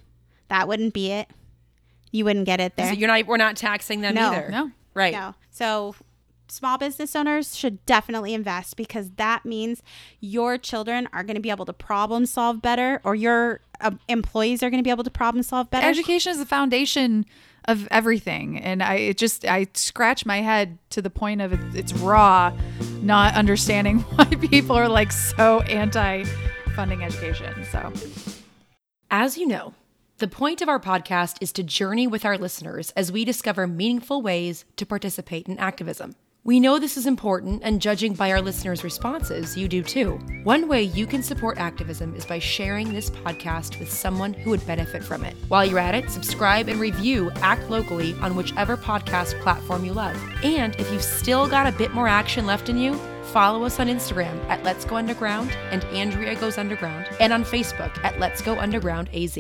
that 0.49 0.69
wouldn't 0.69 0.95
be 0.95 1.11
it. 1.11 1.29
You 2.11 2.25
wouldn't 2.25 2.47
get 2.47 2.61
it 2.61 2.77
there. 2.77 2.89
So 2.89 2.93
you're 2.93 3.09
not. 3.09 3.27
We're 3.27 3.37
not 3.37 3.57
taxing 3.57 4.01
them 4.01 4.15
No. 4.15 4.31
either. 4.31 4.49
No. 4.51 4.71
Right. 4.95 5.13
No. 5.13 5.35
So 5.51 5.95
small 6.51 6.79
business 6.79 7.15
owners 7.15 7.55
should 7.57 7.85
definitely 7.85 8.33
invest 8.33 8.77
because 8.77 9.11
that 9.13 9.45
means 9.45 9.83
your 10.21 10.57
children 10.57 11.07
are 11.13 11.23
going 11.23 11.35
to 11.35 11.41
be 11.43 11.51
able 11.51 11.67
to 11.67 11.73
problem 11.73 12.25
solve 12.27 12.63
better 12.63 13.01
or 13.05 13.15
your 13.15 13.61
uh, 13.83 13.91
employees 14.09 14.63
are 14.63 14.71
going 14.71 14.83
to 14.83 14.85
be 14.85 14.91
able 14.91 15.05
to 15.05 15.11
problem 15.11 15.43
solve 15.43 15.71
better. 15.71 15.87
Education 15.87 16.33
is 16.33 16.39
the 16.39 16.47
foundation 16.47 17.27
of 17.67 17.87
everything, 17.91 18.59
and 18.59 18.83
I 18.83 18.95
it 18.95 19.19
just 19.19 19.45
I 19.45 19.67
scratch 19.75 20.25
my 20.25 20.39
head 20.41 20.79
to 20.91 21.03
the 21.03 21.11
point 21.11 21.43
of 21.43 21.53
it, 21.53 21.61
it's 21.75 21.93
raw, 21.93 22.51
not 23.03 23.35
understanding 23.35 23.99
why 24.15 24.25
people 24.25 24.75
are 24.75 24.89
like 24.89 25.13
so 25.13 25.61
anti 25.63 26.25
funding 26.75 27.03
education. 27.05 27.53
So 27.71 27.93
As 29.11 29.37
you 29.37 29.47
know, 29.47 29.75
the 30.19 30.27
point 30.29 30.61
of 30.61 30.69
our 30.69 30.81
podcast 30.81 31.37
is 31.41 31.53
to 31.53 31.63
journey 31.63 32.09
with 32.09 32.25
our 32.25 32.37
listeners 32.37 32.93
as 32.97 33.13
we 33.13 33.25
discover 33.25 33.69
meaningful 33.69 34.21
ways 34.21 34.65
to 34.77 34.85
participate 34.85 35.47
in 35.47 35.59
activism. 35.59 36.17
We 36.43 36.59
know 36.59 36.79
this 36.79 36.97
is 36.97 37.07
important, 37.07 37.63
and 37.63 37.81
judging 37.81 38.15
by 38.15 38.33
our 38.33 38.41
listeners' 38.41 38.83
responses, 38.83 39.57
you 39.57 39.69
do 39.69 39.83
too. 39.83 40.19
One 40.45 40.67
way 40.67 40.83
you 40.83 41.07
can 41.07 41.23
support 41.23 41.59
activism 41.59 42.17
is 42.17 42.25
by 42.25 42.39
sharing 42.39 42.93
this 42.93 43.11
podcast 43.11 43.79
with 43.79 43.93
someone 43.93 44.33
who 44.33 44.51
would 44.51 44.67
benefit 44.67 45.05
from 45.05 45.25
it. 45.25 45.37
While 45.49 45.67
you're 45.67 45.79
at 45.79 45.95
it, 45.95 46.11
subscribe 46.11 46.69
and 46.69 46.81
review 46.81 47.31
Act 47.37 47.69
Locally 47.71 48.15
on 48.21 48.35
whichever 48.35 48.77
podcast 48.77 49.41
platform 49.43 49.85
you 49.85 49.93
love. 49.93 50.17
And 50.43 50.75
if 50.77 50.91
you've 50.91 51.03
still 51.03 51.47
got 51.49 51.67
a 51.67 51.77
bit 51.77 51.93
more 51.93 52.09
action 52.09 52.47
left 52.47 52.69
in 52.69 52.79
you, 52.79 52.99
Follow 53.29 53.65
us 53.65 53.79
on 53.79 53.89
Instagram 53.89 54.43
at 54.49 54.65
Let's 54.65 54.87
Go 54.87 54.97
Underground 54.97 55.51
and 55.71 55.85
Andrea 55.93 56.35
Goes 56.35 56.57
Underground, 56.57 57.07
and 57.21 57.31
on 57.31 57.45
Facebook 57.45 58.03
at 58.03 58.19
Let's 58.19 58.41
Go 58.41 58.59
Underground 58.59 59.11
AZ. 59.13 59.39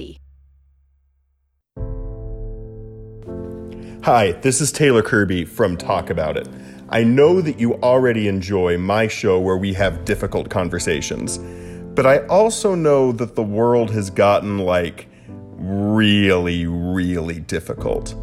Hi, 4.11 4.33
this 4.33 4.63
is 4.63 4.73
Taylor 4.73 5.03
Kirby 5.03 5.45
from 5.45 5.77
Talk 5.77 6.09
About 6.09 6.39
It. 6.39 6.49
I 6.89 7.05
know 7.05 7.43
that 7.43 7.61
you 7.61 7.75
already 7.83 8.27
enjoy 8.27 8.79
my 8.79 9.07
show 9.07 9.39
where 9.39 9.59
we 9.59 9.75
have 9.75 10.07
difficult 10.07 10.49
conversations, 10.49 11.37
but 11.95 12.07
I 12.07 12.27
also 12.29 12.75
know 12.75 13.13
that 13.13 13.35
the 13.35 13.43
world 13.43 13.91
has 13.91 14.09
gotten 14.09 14.61
like 14.61 15.09
really, 15.29 16.65
really 16.65 17.41
difficult. 17.41 18.15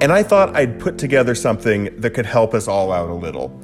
And 0.00 0.10
I 0.10 0.24
thought 0.24 0.56
I'd 0.56 0.80
put 0.80 0.98
together 0.98 1.36
something 1.36 1.96
that 2.00 2.10
could 2.10 2.26
help 2.26 2.52
us 2.52 2.66
all 2.66 2.90
out 2.90 3.08
a 3.08 3.14
little. 3.14 3.56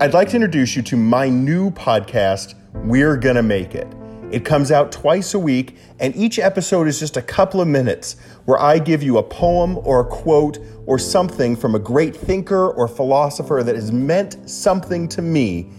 I'd 0.00 0.14
like 0.14 0.30
to 0.30 0.36
introduce 0.36 0.74
you 0.74 0.80
to 0.84 0.96
my 0.96 1.28
new 1.28 1.70
podcast, 1.70 2.54
We're 2.72 3.18
Gonna 3.18 3.42
Make 3.42 3.74
It. 3.74 3.94
It 4.34 4.44
comes 4.44 4.72
out 4.72 4.90
twice 4.90 5.32
a 5.34 5.38
week, 5.38 5.76
and 6.00 6.12
each 6.16 6.40
episode 6.40 6.88
is 6.88 6.98
just 6.98 7.16
a 7.16 7.22
couple 7.22 7.60
of 7.60 7.68
minutes 7.68 8.16
where 8.46 8.58
I 8.58 8.80
give 8.80 9.00
you 9.00 9.18
a 9.18 9.22
poem 9.22 9.78
or 9.84 10.00
a 10.00 10.04
quote 10.04 10.58
or 10.86 10.98
something 10.98 11.54
from 11.54 11.76
a 11.76 11.78
great 11.78 12.16
thinker 12.16 12.70
or 12.70 12.88
philosopher 12.88 13.62
that 13.62 13.76
has 13.76 13.92
meant 13.92 14.50
something 14.50 15.06
to 15.10 15.22
me 15.22 15.70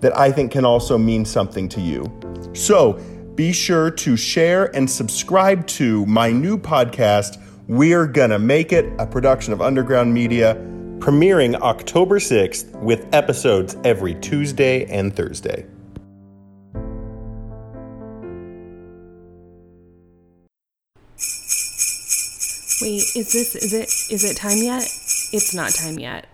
that 0.00 0.16
I 0.16 0.32
think 0.32 0.50
can 0.50 0.64
also 0.64 0.96
mean 0.96 1.26
something 1.26 1.68
to 1.68 1.80
you. 1.82 2.10
So 2.54 2.94
be 3.34 3.52
sure 3.52 3.90
to 3.90 4.16
share 4.16 4.74
and 4.74 4.88
subscribe 4.88 5.66
to 5.66 6.06
my 6.06 6.32
new 6.32 6.56
podcast, 6.56 7.36
We're 7.66 8.06
Gonna 8.06 8.38
Make 8.38 8.72
It, 8.72 8.90
a 8.98 9.06
production 9.06 9.52
of 9.52 9.60
Underground 9.60 10.14
Media, 10.14 10.54
premiering 11.00 11.54
October 11.56 12.18
6th 12.18 12.74
with 12.80 13.06
episodes 13.12 13.76
every 13.84 14.14
Tuesday 14.14 14.86
and 14.86 15.14
Thursday. 15.14 15.66
Wait, 22.80 23.02
is 23.16 23.32
this 23.32 23.54
is 23.56 23.72
it 23.72 23.88
is 24.12 24.24
it 24.24 24.36
time 24.36 24.58
yet? 24.58 24.82
It's 25.32 25.54
not 25.54 25.70
time 25.70 25.98
yet. 25.98 26.26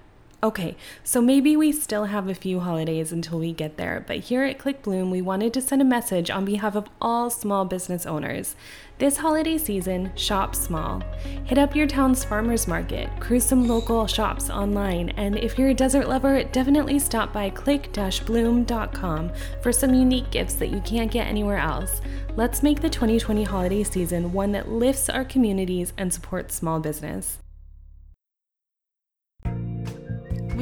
Okay, 0.44 0.76
so 1.02 1.22
maybe 1.22 1.56
we 1.56 1.72
still 1.72 2.04
have 2.04 2.28
a 2.28 2.34
few 2.34 2.60
holidays 2.60 3.12
until 3.12 3.38
we 3.38 3.54
get 3.54 3.78
there, 3.78 4.04
but 4.06 4.18
here 4.18 4.44
at 4.44 4.58
Click 4.58 4.82
Bloom, 4.82 5.10
we 5.10 5.22
wanted 5.22 5.54
to 5.54 5.62
send 5.62 5.80
a 5.80 5.86
message 5.86 6.28
on 6.28 6.44
behalf 6.44 6.76
of 6.76 6.86
all 7.00 7.30
small 7.30 7.64
business 7.64 8.04
owners. 8.04 8.54
This 8.98 9.16
holiday 9.16 9.56
season, 9.56 10.12
shop 10.16 10.54
small. 10.54 11.02
Hit 11.46 11.56
up 11.56 11.74
your 11.74 11.86
town's 11.86 12.24
farmers 12.24 12.68
market, 12.68 13.08
cruise 13.20 13.46
some 13.46 13.66
local 13.66 14.06
shops 14.06 14.50
online, 14.50 15.08
and 15.16 15.38
if 15.38 15.58
you're 15.58 15.70
a 15.70 15.74
desert 15.74 16.10
lover, 16.10 16.44
definitely 16.44 16.98
stop 16.98 17.32
by 17.32 17.48
click-bloom.com 17.48 19.32
for 19.62 19.72
some 19.72 19.94
unique 19.94 20.30
gifts 20.30 20.54
that 20.56 20.68
you 20.68 20.80
can't 20.82 21.10
get 21.10 21.26
anywhere 21.26 21.56
else. 21.56 22.02
Let's 22.36 22.62
make 22.62 22.82
the 22.82 22.90
2020 22.90 23.44
holiday 23.44 23.82
season 23.82 24.30
one 24.34 24.52
that 24.52 24.68
lifts 24.68 25.08
our 25.08 25.24
communities 25.24 25.94
and 25.96 26.12
supports 26.12 26.54
small 26.54 26.80
business. 26.80 27.38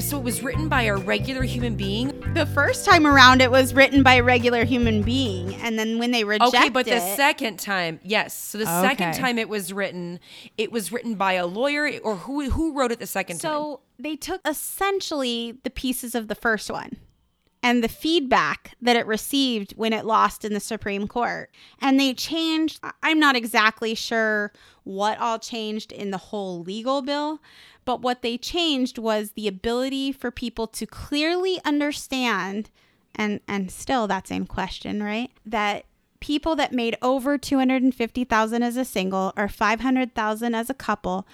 So 0.01 0.19
it 0.19 0.25
was 0.25 0.43
written 0.43 0.69
by 0.69 0.83
a 0.83 0.97
regular 0.97 1.43
human 1.43 1.77
being. 1.77 2.09
the 2.35 2.47
first 2.47 2.85
time 2.85 3.07
around, 3.07 3.41
it 3.41 3.51
was 3.51 3.75
written 3.75 4.03
by 4.03 4.15
a 4.15 4.23
regular 4.23 4.65
human 4.65 5.03
being, 5.03 5.55
and 5.57 5.79
then 5.79 5.99
when 5.99 6.11
they 6.11 6.25
rejected 6.25 6.55
it. 6.55 6.59
Okay, 6.59 6.69
but 6.71 6.87
the 6.87 6.97
it, 6.97 7.17
second 7.17 7.59
time, 7.59 8.01
yes. 8.03 8.37
So 8.37 8.59
the 8.59 8.67
second 8.67 9.15
time 9.15 9.39
it 9.39 9.49
was 9.49 9.73
written, 9.73 10.19
it 10.57 10.73
was 10.73 10.93
written 10.93 11.15
by 11.15 11.35
a 11.35 11.47
lawyer, 11.47 12.01
or 12.03 12.17
who 12.17 12.51
who 12.51 12.73
wrote 12.73 12.91
it 12.91 12.99
the 12.99 13.07
second 13.07 13.41
time? 13.41 13.51
So 13.53 13.81
they 13.99 14.17
took 14.17 14.41
essentially 14.47 15.59
the 15.63 15.71
pieces 15.71 16.15
of 16.15 16.29
the 16.29 16.35
first 16.35 16.71
one 16.71 16.97
and 17.63 17.83
the 17.83 17.89
feedback 17.89 18.77
that 18.83 18.97
it 18.97 19.07
received 19.07 19.73
when 19.73 19.93
it 19.93 20.05
lost 20.05 20.45
in 20.45 20.53
the 20.53 20.61
Supreme 20.61 21.07
Court. 21.07 21.51
And 21.81 21.99
they 21.99 22.13
changed, 22.13 22.81
I'm 23.03 23.21
not 23.21 23.37
exactly 23.37 23.95
sure 23.95 24.53
what 24.85 25.19
all 25.19 25.39
changed 25.39 25.93
in 25.93 26.11
the 26.11 26.19
whole 26.19 26.61
legal 26.63 27.03
bill, 27.03 27.41
but 27.85 28.01
what 28.01 28.23
they 28.23 28.37
changed 28.37 28.99
was 28.99 29.33
the 29.33 29.47
ability 29.47 30.13
for 30.13 30.31
people 30.31 30.67
to 30.69 30.87
clearly 30.87 31.61
understand 31.65 32.71
and 33.15 33.41
and 33.47 33.71
still 33.71 34.07
that's 34.07 34.31
in 34.31 34.47
question, 34.47 35.03
right? 35.03 35.31
That 35.45 35.85
people 36.21 36.57
that 36.57 36.73
made 36.73 36.97
over 37.03 37.37
250,000 37.37 38.63
as 38.63 38.77
a 38.77 38.85
single 38.85 39.33
or 39.37 39.49
500,000 39.49 40.55
as 40.55 40.71
a 40.71 40.75
couple 40.75 41.27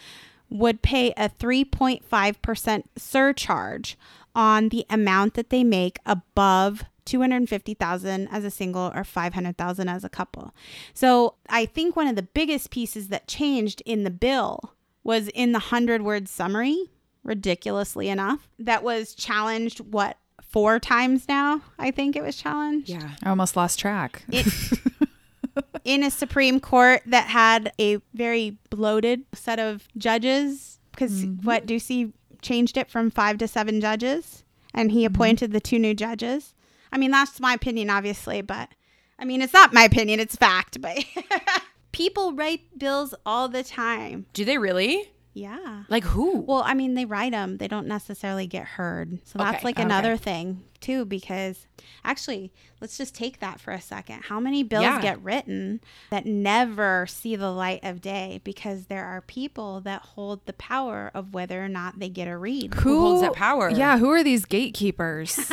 would 0.50 0.82
pay 0.82 1.12
a 1.12 1.28
3.5% 1.28 2.82
surcharge 2.96 3.98
on 4.38 4.68
the 4.68 4.86
amount 4.88 5.34
that 5.34 5.50
they 5.50 5.64
make 5.64 5.98
above 6.06 6.84
250,000 7.06 8.28
as 8.28 8.44
a 8.44 8.50
single 8.52 8.92
or 8.94 9.02
500,000 9.02 9.88
as 9.88 10.04
a 10.04 10.08
couple. 10.08 10.54
So, 10.94 11.34
I 11.48 11.66
think 11.66 11.96
one 11.96 12.06
of 12.06 12.14
the 12.14 12.22
biggest 12.22 12.70
pieces 12.70 13.08
that 13.08 13.26
changed 13.26 13.82
in 13.84 14.04
the 14.04 14.10
bill 14.10 14.74
was 15.02 15.26
in 15.28 15.50
the 15.50 15.58
100 15.58 16.02
word 16.02 16.28
summary, 16.28 16.90
ridiculously 17.24 18.08
enough, 18.08 18.48
that 18.60 18.84
was 18.84 19.12
challenged 19.14 19.80
what 19.80 20.18
four 20.40 20.78
times 20.78 21.26
now, 21.28 21.62
I 21.78 21.90
think 21.90 22.14
it 22.14 22.22
was 22.22 22.36
challenged 22.36 22.88
yeah. 22.88 23.10
I 23.24 23.30
almost 23.30 23.56
lost 23.56 23.78
track. 23.78 24.22
in 25.84 26.04
a 26.04 26.10
Supreme 26.10 26.60
Court 26.60 27.02
that 27.06 27.26
had 27.26 27.72
a 27.80 27.96
very 28.14 28.56
bloated 28.70 29.24
set 29.34 29.58
of 29.58 29.88
judges 29.96 30.78
because 30.92 31.24
mm-hmm. 31.24 31.44
what 31.44 31.66
Ducey 31.66 32.12
changed 32.42 32.76
it 32.76 32.90
from 32.90 33.10
five 33.10 33.38
to 33.38 33.48
seven 33.48 33.80
judges 33.80 34.44
and 34.74 34.92
he 34.92 35.04
mm-hmm. 35.04 35.14
appointed 35.14 35.52
the 35.52 35.60
two 35.60 35.78
new 35.78 35.94
judges. 35.94 36.54
I 36.92 36.98
mean, 36.98 37.10
that's 37.10 37.40
my 37.40 37.54
opinion, 37.54 37.90
obviously, 37.90 38.42
but 38.42 38.70
I 39.18 39.24
mean, 39.24 39.42
it's 39.42 39.52
not 39.52 39.72
my 39.72 39.84
opinion, 39.84 40.20
it's 40.20 40.36
fact, 40.36 40.80
but 40.80 41.04
people 41.92 42.32
write 42.32 42.78
bills 42.78 43.14
all 43.26 43.48
the 43.48 43.62
time. 43.62 44.26
Do 44.32 44.44
they 44.44 44.58
really? 44.58 45.10
Yeah. 45.38 45.84
Like 45.88 46.02
who? 46.02 46.40
Well, 46.40 46.62
I 46.64 46.74
mean, 46.74 46.94
they 46.94 47.04
write 47.04 47.30
them. 47.32 47.58
They 47.58 47.68
don't 47.68 47.86
necessarily 47.86 48.46
get 48.46 48.64
heard. 48.64 49.20
So 49.24 49.38
that's 49.38 49.58
Okay, 49.58 49.64
like 49.64 49.76
okay. 49.76 49.84
another 49.84 50.16
thing, 50.16 50.64
too, 50.80 51.04
because 51.04 51.68
actually, 52.04 52.52
let's 52.80 52.98
just 52.98 53.14
take 53.14 53.38
that 53.38 53.60
for 53.60 53.70
a 53.72 53.80
second. 53.80 54.24
How 54.24 54.40
many 54.40 54.64
bills 54.64 54.82
Yeah. 54.82 55.00
get 55.00 55.22
written 55.22 55.80
that 56.10 56.26
never 56.26 57.06
see 57.08 57.36
the 57.36 57.52
light 57.52 57.84
of 57.84 58.00
day 58.00 58.40
because 58.42 58.86
there 58.86 59.04
are 59.04 59.20
people 59.20 59.80
that 59.82 60.02
hold 60.02 60.44
the 60.46 60.52
power 60.54 61.12
of 61.14 61.34
whether 61.34 61.64
or 61.64 61.68
not 61.68 62.00
they 62.00 62.08
get 62.08 62.26
a 62.26 62.36
read? 62.36 62.74
Who 62.74 63.00
holds 63.00 63.22
that 63.22 63.34
power? 63.34 63.70
Yeah, 63.70 63.98
who 63.98 64.10
are 64.10 64.24
these 64.24 64.44
gatekeepers? 64.44 65.38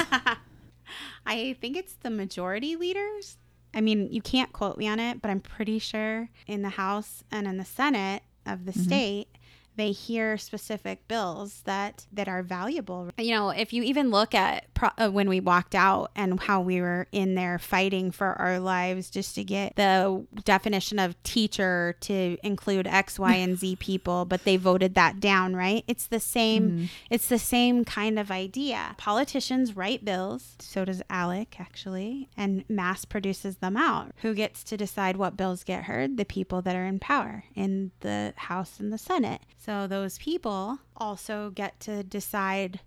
I 1.27 1.55
think 1.61 1.77
it's 1.77 1.93
the 1.93 2.09
majority 2.09 2.75
leaders. 2.75 3.37
I 3.73 3.81
mean, 3.81 4.11
you 4.11 4.21
can't 4.21 4.51
quote 4.53 4.77
me 4.77 4.87
on 4.87 4.99
it, 4.99 5.21
but 5.21 5.29
I'm 5.29 5.41
pretty 5.41 5.79
sure 5.79 6.29
in 6.47 6.61
the 6.61 6.69
House 6.69 7.23
and 7.31 7.45
in 7.45 7.57
the 7.57 7.65
Senate 7.65 8.23
of 8.45 8.65
the 8.65 8.71
mm-hmm. 8.71 8.83
state 8.83 9.27
they 9.75 9.91
hear 9.91 10.37
specific 10.37 11.07
bills 11.07 11.61
that 11.65 12.05
that 12.11 12.27
are 12.27 12.43
valuable. 12.43 13.09
You 13.17 13.31
know, 13.31 13.49
if 13.49 13.73
you 13.73 13.83
even 13.83 14.11
look 14.11 14.33
at 14.33 14.73
pro- 14.73 14.89
uh, 14.97 15.09
when 15.09 15.29
we 15.29 15.39
walked 15.39 15.75
out 15.75 16.11
and 16.15 16.39
how 16.39 16.61
we 16.61 16.81
were 16.81 17.07
in 17.11 17.35
there 17.35 17.59
fighting 17.59 18.11
for 18.11 18.33
our 18.39 18.59
lives 18.59 19.09
just 19.09 19.35
to 19.35 19.43
get 19.43 19.75
the 19.75 20.25
definition 20.43 20.99
of 20.99 21.21
teacher 21.23 21.95
to 22.01 22.37
include 22.43 22.87
X, 22.87 23.19
Y, 23.19 23.33
and 23.33 23.57
Z 23.57 23.75
people, 23.79 24.25
but 24.25 24.43
they 24.43 24.57
voted 24.57 24.95
that 24.95 25.19
down, 25.19 25.55
right? 25.55 25.83
It's 25.87 26.07
the 26.07 26.19
same. 26.19 26.71
Mm-hmm. 26.71 26.85
It's 27.09 27.27
the 27.27 27.39
same 27.39 27.85
kind 27.85 28.17
of 28.19 28.31
idea. 28.31 28.95
Politicians 28.97 29.75
write 29.75 30.05
bills. 30.05 30.55
So 30.59 30.85
does 30.85 31.01
ALEC 31.09 31.59
actually, 31.59 32.29
and 32.37 32.63
mass 32.69 33.05
produces 33.05 33.57
them 33.57 33.77
out. 33.77 34.11
Who 34.21 34.33
gets 34.33 34.63
to 34.65 34.77
decide 34.77 35.17
what 35.17 35.37
bills 35.37 35.63
get 35.63 35.83
heard? 35.83 36.17
The 36.17 36.25
people 36.25 36.61
that 36.61 36.75
are 36.75 36.85
in 36.85 36.99
power 36.99 37.45
in 37.55 37.91
the 38.01 38.33
House 38.35 38.79
and 38.79 38.91
the 38.91 38.97
Senate. 38.97 39.41
So 39.65 39.87
those 39.87 40.19
people 40.19 40.77
also 40.95 41.49
get 41.49 41.79
to 41.81 42.03
decide, 42.03 42.81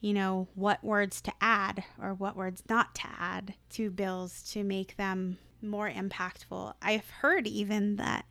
you 0.00 0.12
know, 0.12 0.46
what 0.54 0.84
words 0.84 1.20
to 1.22 1.32
add 1.40 1.82
or 2.00 2.14
what 2.14 2.36
words 2.36 2.62
not 2.68 2.94
to 2.96 3.08
add 3.18 3.54
to 3.70 3.90
bills 3.90 4.48
to 4.52 4.62
make 4.62 4.96
them 4.96 5.38
more 5.60 5.90
impactful. 5.90 6.74
I've 6.80 7.10
heard 7.10 7.48
even 7.48 7.96
that 7.96 8.26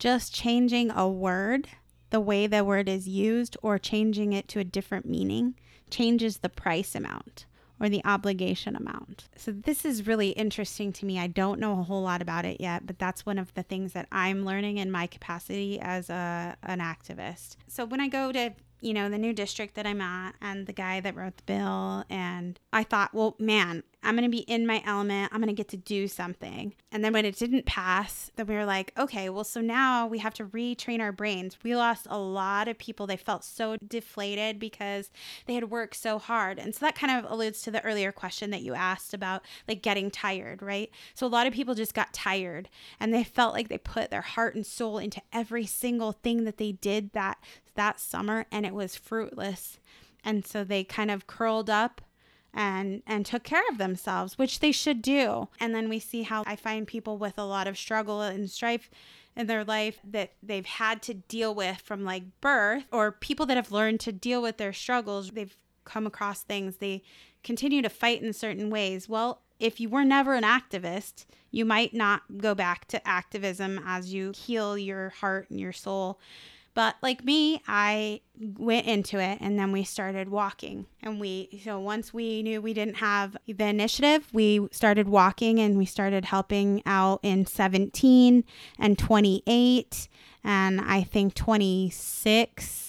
just 0.00 0.34
changing 0.34 0.90
a 0.90 1.08
word, 1.08 1.68
the 2.10 2.18
way 2.18 2.48
the 2.48 2.64
word 2.64 2.88
is 2.88 3.06
used, 3.06 3.56
or 3.62 3.78
changing 3.78 4.32
it 4.32 4.48
to 4.48 4.58
a 4.58 4.64
different 4.64 5.06
meaning 5.06 5.54
changes 5.88 6.38
the 6.38 6.48
price 6.48 6.96
amount 6.96 7.46
or 7.80 7.88
the 7.88 8.02
obligation 8.04 8.76
amount. 8.76 9.28
So 9.36 9.52
this 9.52 9.84
is 9.84 10.06
really 10.06 10.30
interesting 10.30 10.92
to 10.94 11.06
me. 11.06 11.18
I 11.18 11.26
don't 11.26 11.60
know 11.60 11.78
a 11.78 11.82
whole 11.82 12.02
lot 12.02 12.22
about 12.22 12.44
it 12.44 12.60
yet, 12.60 12.86
but 12.86 12.98
that's 12.98 13.26
one 13.26 13.38
of 13.38 13.52
the 13.54 13.62
things 13.62 13.92
that 13.92 14.08
I'm 14.10 14.44
learning 14.44 14.78
in 14.78 14.90
my 14.90 15.06
capacity 15.06 15.78
as 15.80 16.08
a 16.10 16.56
an 16.62 16.80
activist. 16.80 17.56
So 17.68 17.84
when 17.84 18.00
I 18.00 18.08
go 18.08 18.32
to 18.32 18.52
you 18.80 18.92
know, 18.92 19.08
the 19.08 19.18
new 19.18 19.32
district 19.32 19.74
that 19.74 19.86
I'm 19.86 20.00
at 20.00 20.34
and 20.40 20.66
the 20.66 20.72
guy 20.72 21.00
that 21.00 21.16
wrote 21.16 21.36
the 21.36 21.42
bill. 21.44 22.04
And 22.10 22.58
I 22.72 22.84
thought, 22.84 23.14
well, 23.14 23.36
man, 23.38 23.82
I'm 24.02 24.14
going 24.14 24.30
to 24.30 24.36
be 24.36 24.42
in 24.42 24.66
my 24.66 24.82
element. 24.86 25.32
I'm 25.32 25.40
going 25.40 25.48
to 25.48 25.54
get 25.54 25.68
to 25.68 25.76
do 25.76 26.06
something. 26.06 26.74
And 26.92 27.04
then 27.04 27.12
when 27.12 27.24
it 27.24 27.36
didn't 27.36 27.66
pass, 27.66 28.30
then 28.36 28.46
we 28.46 28.54
were 28.54 28.64
like, 28.64 28.92
okay, 28.96 29.28
well, 29.28 29.42
so 29.42 29.60
now 29.60 30.06
we 30.06 30.18
have 30.18 30.34
to 30.34 30.44
retrain 30.44 31.00
our 31.00 31.10
brains. 31.10 31.58
We 31.64 31.74
lost 31.74 32.06
a 32.08 32.18
lot 32.18 32.68
of 32.68 32.78
people. 32.78 33.06
They 33.06 33.16
felt 33.16 33.42
so 33.42 33.76
deflated 33.86 34.60
because 34.60 35.10
they 35.46 35.54
had 35.54 35.70
worked 35.70 35.96
so 35.96 36.18
hard. 36.18 36.58
And 36.58 36.72
so 36.74 36.86
that 36.86 36.94
kind 36.94 37.18
of 37.18 37.30
alludes 37.30 37.62
to 37.62 37.70
the 37.72 37.82
earlier 37.84 38.12
question 38.12 38.50
that 38.50 38.62
you 38.62 38.74
asked 38.74 39.12
about 39.12 39.42
like 39.66 39.82
getting 39.82 40.10
tired, 40.10 40.62
right? 40.62 40.90
So 41.14 41.26
a 41.26 41.28
lot 41.28 41.48
of 41.48 41.52
people 41.52 41.74
just 41.74 41.94
got 41.94 42.12
tired 42.12 42.68
and 43.00 43.12
they 43.12 43.24
felt 43.24 43.54
like 43.54 43.68
they 43.68 43.78
put 43.78 44.10
their 44.10 44.22
heart 44.22 44.54
and 44.54 44.64
soul 44.64 44.98
into 44.98 45.20
every 45.32 45.66
single 45.66 46.12
thing 46.12 46.44
that 46.44 46.58
they 46.58 46.72
did 46.72 47.12
that 47.12 47.38
that 47.76 48.00
summer 48.00 48.46
and 48.50 48.66
it 48.66 48.74
was 48.74 48.96
fruitless. 48.96 49.78
And 50.24 50.44
so 50.44 50.64
they 50.64 50.84
kind 50.84 51.10
of 51.10 51.26
curled 51.26 51.70
up 51.70 52.00
and 52.52 53.02
and 53.06 53.24
took 53.26 53.44
care 53.44 53.62
of 53.70 53.78
themselves, 53.78 54.38
which 54.38 54.60
they 54.60 54.72
should 54.72 55.02
do. 55.02 55.48
And 55.60 55.74
then 55.74 55.88
we 55.88 55.98
see 55.98 56.22
how 56.22 56.42
I 56.46 56.56
find 56.56 56.86
people 56.86 57.18
with 57.18 57.38
a 57.38 57.44
lot 57.44 57.66
of 57.66 57.78
struggle 57.78 58.22
and 58.22 58.50
strife 58.50 58.90
in 59.36 59.46
their 59.46 59.64
life 59.64 59.98
that 60.02 60.32
they've 60.42 60.66
had 60.66 61.02
to 61.02 61.14
deal 61.14 61.54
with 61.54 61.78
from 61.78 62.02
like 62.02 62.24
birth 62.40 62.84
or 62.90 63.12
people 63.12 63.44
that 63.46 63.58
have 63.58 63.70
learned 63.70 64.00
to 64.00 64.12
deal 64.12 64.40
with 64.40 64.56
their 64.56 64.72
struggles. 64.72 65.30
They've 65.30 65.56
come 65.84 66.06
across 66.06 66.42
things, 66.42 66.78
they 66.78 67.02
continue 67.44 67.82
to 67.82 67.88
fight 67.88 68.22
in 68.22 68.32
certain 68.32 68.70
ways. 68.70 69.08
Well, 69.08 69.42
if 69.60 69.78
you 69.78 69.88
were 69.88 70.04
never 70.04 70.34
an 70.34 70.42
activist, 70.42 71.26
you 71.50 71.64
might 71.64 71.94
not 71.94 72.22
go 72.38 72.54
back 72.54 72.86
to 72.88 73.06
activism 73.06 73.80
as 73.86 74.12
you 74.12 74.32
heal 74.32 74.76
your 74.76 75.10
heart 75.10 75.48
and 75.48 75.60
your 75.60 75.72
soul. 75.72 76.18
But 76.76 76.96
like 77.00 77.24
me, 77.24 77.62
I 77.66 78.20
went 78.38 78.86
into 78.86 79.18
it 79.18 79.38
and 79.40 79.58
then 79.58 79.72
we 79.72 79.82
started 79.82 80.28
walking. 80.28 80.84
And 81.02 81.18
we, 81.18 81.58
so 81.64 81.80
once 81.80 82.12
we 82.12 82.42
knew 82.42 82.60
we 82.60 82.74
didn't 82.74 82.96
have 82.96 83.34
the 83.46 83.64
initiative, 83.64 84.28
we 84.34 84.68
started 84.72 85.08
walking 85.08 85.58
and 85.58 85.78
we 85.78 85.86
started 85.86 86.26
helping 86.26 86.82
out 86.84 87.20
in 87.22 87.46
17 87.46 88.44
and 88.78 88.98
28 88.98 90.08
and 90.44 90.80
I 90.82 91.02
think 91.02 91.32
26 91.34 92.85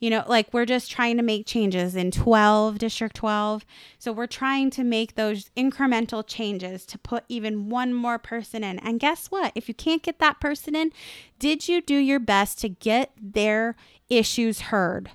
you 0.00 0.10
know, 0.10 0.24
like 0.26 0.52
we're 0.52 0.66
just 0.66 0.90
trying 0.90 1.16
to 1.16 1.22
make 1.22 1.46
changes 1.46 1.96
in 1.96 2.10
12, 2.10 2.78
District 2.78 3.14
12. 3.14 3.64
So 3.98 4.12
we're 4.12 4.26
trying 4.26 4.70
to 4.70 4.84
make 4.84 5.14
those 5.14 5.50
incremental 5.56 6.24
changes 6.26 6.86
to 6.86 6.98
put 6.98 7.24
even 7.28 7.68
one 7.68 7.92
more 7.92 8.18
person 8.18 8.62
in. 8.62 8.78
And 8.78 9.00
guess 9.00 9.28
what? 9.28 9.52
If 9.54 9.68
you 9.68 9.74
can't 9.74 10.02
get 10.02 10.18
that 10.20 10.40
person 10.40 10.76
in, 10.76 10.92
did 11.38 11.68
you 11.68 11.80
do 11.80 11.96
your 11.96 12.20
best 12.20 12.58
to 12.60 12.68
get 12.68 13.12
their 13.20 13.76
issues 14.08 14.60
heard? 14.62 15.10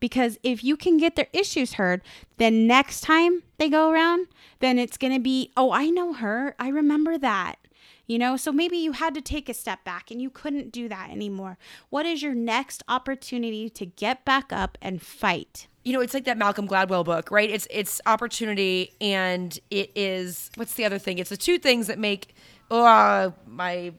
Because 0.00 0.38
if 0.42 0.64
you 0.64 0.76
can 0.76 0.96
get 0.96 1.14
their 1.14 1.28
issues 1.32 1.74
heard, 1.74 2.02
then 2.38 2.66
next 2.66 3.02
time 3.02 3.44
they 3.58 3.68
go 3.68 3.90
around, 3.90 4.26
then 4.58 4.78
it's 4.78 4.96
going 4.96 5.12
to 5.12 5.20
be, 5.20 5.52
oh, 5.56 5.70
I 5.70 5.90
know 5.90 6.14
her. 6.14 6.56
I 6.58 6.68
remember 6.68 7.18
that 7.18 7.58
you 8.06 8.18
know? 8.18 8.36
So 8.36 8.52
maybe 8.52 8.76
you 8.76 8.92
had 8.92 9.14
to 9.14 9.20
take 9.20 9.48
a 9.48 9.54
step 9.54 9.84
back 9.84 10.10
and 10.10 10.20
you 10.20 10.30
couldn't 10.30 10.72
do 10.72 10.88
that 10.88 11.10
anymore. 11.10 11.58
What 11.90 12.06
is 12.06 12.22
your 12.22 12.34
next 12.34 12.82
opportunity 12.88 13.68
to 13.70 13.86
get 13.86 14.24
back 14.24 14.52
up 14.52 14.78
and 14.80 15.00
fight? 15.02 15.68
You 15.84 15.92
know, 15.92 16.00
it's 16.00 16.14
like 16.14 16.24
that 16.24 16.38
Malcolm 16.38 16.68
Gladwell 16.68 17.04
book, 17.04 17.30
right? 17.30 17.50
It's 17.50 17.66
it's 17.70 18.00
opportunity 18.06 18.92
and 19.00 19.58
it 19.70 19.90
is 19.96 20.50
what's 20.54 20.74
the 20.74 20.84
other 20.84 20.98
thing? 20.98 21.18
It's 21.18 21.30
the 21.30 21.36
two 21.36 21.58
things 21.58 21.88
that 21.88 21.98
make 21.98 22.34
oh 22.70 23.34
my 23.46 23.92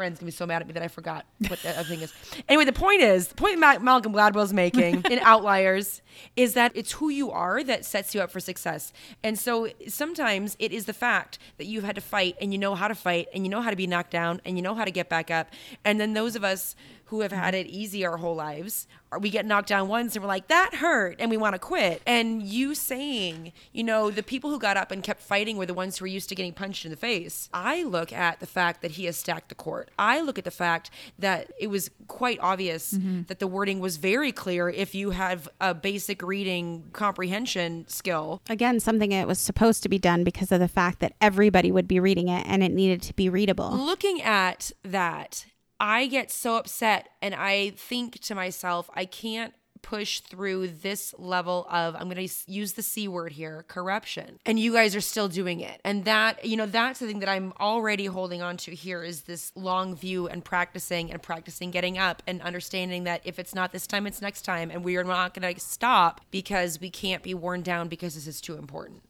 friend's 0.00 0.18
gonna 0.18 0.28
be 0.28 0.32
so 0.32 0.46
mad 0.46 0.62
at 0.62 0.66
me 0.66 0.72
that 0.72 0.82
I 0.82 0.88
forgot 0.88 1.26
what 1.48 1.58
the 1.58 1.78
other 1.78 1.86
thing 1.86 2.00
is. 2.00 2.10
Anyway, 2.48 2.64
the 2.64 2.72
point 2.72 3.02
is, 3.02 3.28
the 3.28 3.34
point 3.34 3.58
Ma- 3.58 3.78
Malcolm 3.80 4.14
Gladwell's 4.14 4.50
making 4.50 5.02
in 5.10 5.18
Outliers 5.18 6.00
is 6.36 6.54
that 6.54 6.72
it's 6.74 6.92
who 6.92 7.10
you 7.10 7.30
are 7.30 7.62
that 7.62 7.84
sets 7.84 8.14
you 8.14 8.22
up 8.22 8.30
for 8.30 8.40
success. 8.40 8.94
And 9.22 9.38
so 9.38 9.68
sometimes 9.88 10.56
it 10.58 10.72
is 10.72 10.86
the 10.86 10.94
fact 10.94 11.38
that 11.58 11.66
you've 11.66 11.84
had 11.84 11.96
to 11.96 12.00
fight 12.00 12.34
and 12.40 12.50
you 12.50 12.58
know 12.58 12.74
how 12.74 12.88
to 12.88 12.94
fight 12.94 13.28
and 13.34 13.44
you 13.44 13.50
know 13.50 13.60
how 13.60 13.68
to 13.68 13.76
be 13.76 13.86
knocked 13.86 14.10
down 14.10 14.40
and 14.46 14.56
you 14.56 14.62
know 14.62 14.74
how 14.74 14.86
to 14.86 14.90
get 14.90 15.10
back 15.10 15.30
up. 15.30 15.50
And 15.84 16.00
then 16.00 16.14
those 16.14 16.34
of 16.34 16.44
us 16.44 16.74
who 17.10 17.20
have 17.20 17.32
had 17.32 17.54
it 17.54 17.66
easy 17.66 18.06
our 18.06 18.18
whole 18.18 18.36
lives, 18.36 18.86
we 19.18 19.30
get 19.30 19.44
knocked 19.44 19.68
down 19.68 19.88
once 19.88 20.14
and 20.14 20.22
we're 20.22 20.28
like, 20.28 20.46
that 20.46 20.74
hurt, 20.74 21.16
and 21.18 21.28
we 21.28 21.36
want 21.36 21.54
to 21.54 21.58
quit. 21.58 22.00
And 22.06 22.40
you 22.40 22.76
saying, 22.76 23.52
you 23.72 23.82
know, 23.82 24.12
the 24.12 24.22
people 24.22 24.48
who 24.50 24.60
got 24.60 24.76
up 24.76 24.92
and 24.92 25.02
kept 25.02 25.20
fighting 25.20 25.56
were 25.56 25.66
the 25.66 25.74
ones 25.74 25.98
who 25.98 26.04
were 26.04 26.08
used 26.08 26.28
to 26.28 26.36
getting 26.36 26.52
punched 26.52 26.84
in 26.84 26.92
the 26.92 26.96
face. 26.96 27.48
I 27.52 27.82
look 27.82 28.12
at 28.12 28.38
the 28.38 28.46
fact 28.46 28.80
that 28.82 28.92
he 28.92 29.06
has 29.06 29.16
stacked 29.16 29.48
the 29.48 29.56
court. 29.56 29.90
I 29.98 30.20
look 30.20 30.38
at 30.38 30.44
the 30.44 30.52
fact 30.52 30.90
that 31.18 31.50
it 31.58 31.66
was 31.66 31.90
quite 32.06 32.38
obvious 32.40 32.92
mm-hmm. 32.92 33.22
that 33.22 33.40
the 33.40 33.48
wording 33.48 33.80
was 33.80 33.96
very 33.96 34.30
clear 34.30 34.68
if 34.68 34.94
you 34.94 35.10
have 35.10 35.48
a 35.60 35.74
basic 35.74 36.22
reading 36.22 36.84
comprehension 36.92 37.88
skill. 37.88 38.40
Again, 38.48 38.78
something 38.78 39.10
that 39.10 39.26
was 39.26 39.40
supposed 39.40 39.82
to 39.82 39.88
be 39.88 39.98
done 39.98 40.22
because 40.22 40.52
of 40.52 40.60
the 40.60 40.68
fact 40.68 41.00
that 41.00 41.14
everybody 41.20 41.72
would 41.72 41.88
be 41.88 41.98
reading 41.98 42.28
it 42.28 42.46
and 42.46 42.62
it 42.62 42.70
needed 42.70 43.02
to 43.02 43.14
be 43.14 43.28
readable. 43.28 43.72
Looking 43.72 44.22
at 44.22 44.70
that 44.84 45.46
I 45.80 46.06
get 46.06 46.30
so 46.30 46.56
upset 46.56 47.08
and 47.22 47.34
I 47.34 47.70
think 47.70 48.20
to 48.20 48.34
myself, 48.34 48.90
I 48.94 49.06
can't 49.06 49.54
push 49.82 50.20
through 50.20 50.68
this 50.68 51.14
level 51.18 51.66
of 51.70 51.94
I'm 51.94 52.10
going 52.10 52.28
to 52.28 52.34
use 52.46 52.74
the 52.74 52.82
C 52.82 53.08
word 53.08 53.32
here, 53.32 53.64
corruption. 53.66 54.38
And 54.44 54.58
you 54.58 54.74
guys 54.74 54.94
are 54.94 55.00
still 55.00 55.28
doing 55.28 55.60
it. 55.60 55.80
And 55.84 56.04
that, 56.04 56.44
you 56.44 56.56
know, 56.56 56.66
that's 56.66 57.00
the 57.00 57.06
thing 57.06 57.20
that 57.20 57.28
I'm 57.28 57.52
already 57.58 58.06
holding 58.06 58.42
on 58.42 58.56
to 58.58 58.74
here 58.74 59.02
is 59.02 59.22
this 59.22 59.52
long 59.54 59.96
view 59.96 60.28
and 60.28 60.44
practicing 60.44 61.10
and 61.10 61.22
practicing 61.22 61.70
getting 61.70 61.98
up 61.98 62.22
and 62.26 62.42
understanding 62.42 63.04
that 63.04 63.22
if 63.24 63.38
it's 63.38 63.54
not 63.54 63.72
this 63.72 63.86
time, 63.86 64.06
it's 64.06 64.20
next 64.20 64.42
time. 64.42 64.70
And 64.70 64.84
we 64.84 64.96
are 64.96 65.04
not 65.04 65.34
going 65.34 65.54
to 65.54 65.60
stop 65.60 66.20
because 66.30 66.80
we 66.80 66.90
can't 66.90 67.22
be 67.22 67.34
worn 67.34 67.62
down 67.62 67.88
because 67.88 68.14
this 68.14 68.26
is 68.26 68.40
too 68.40 68.56
important. 68.56 69.02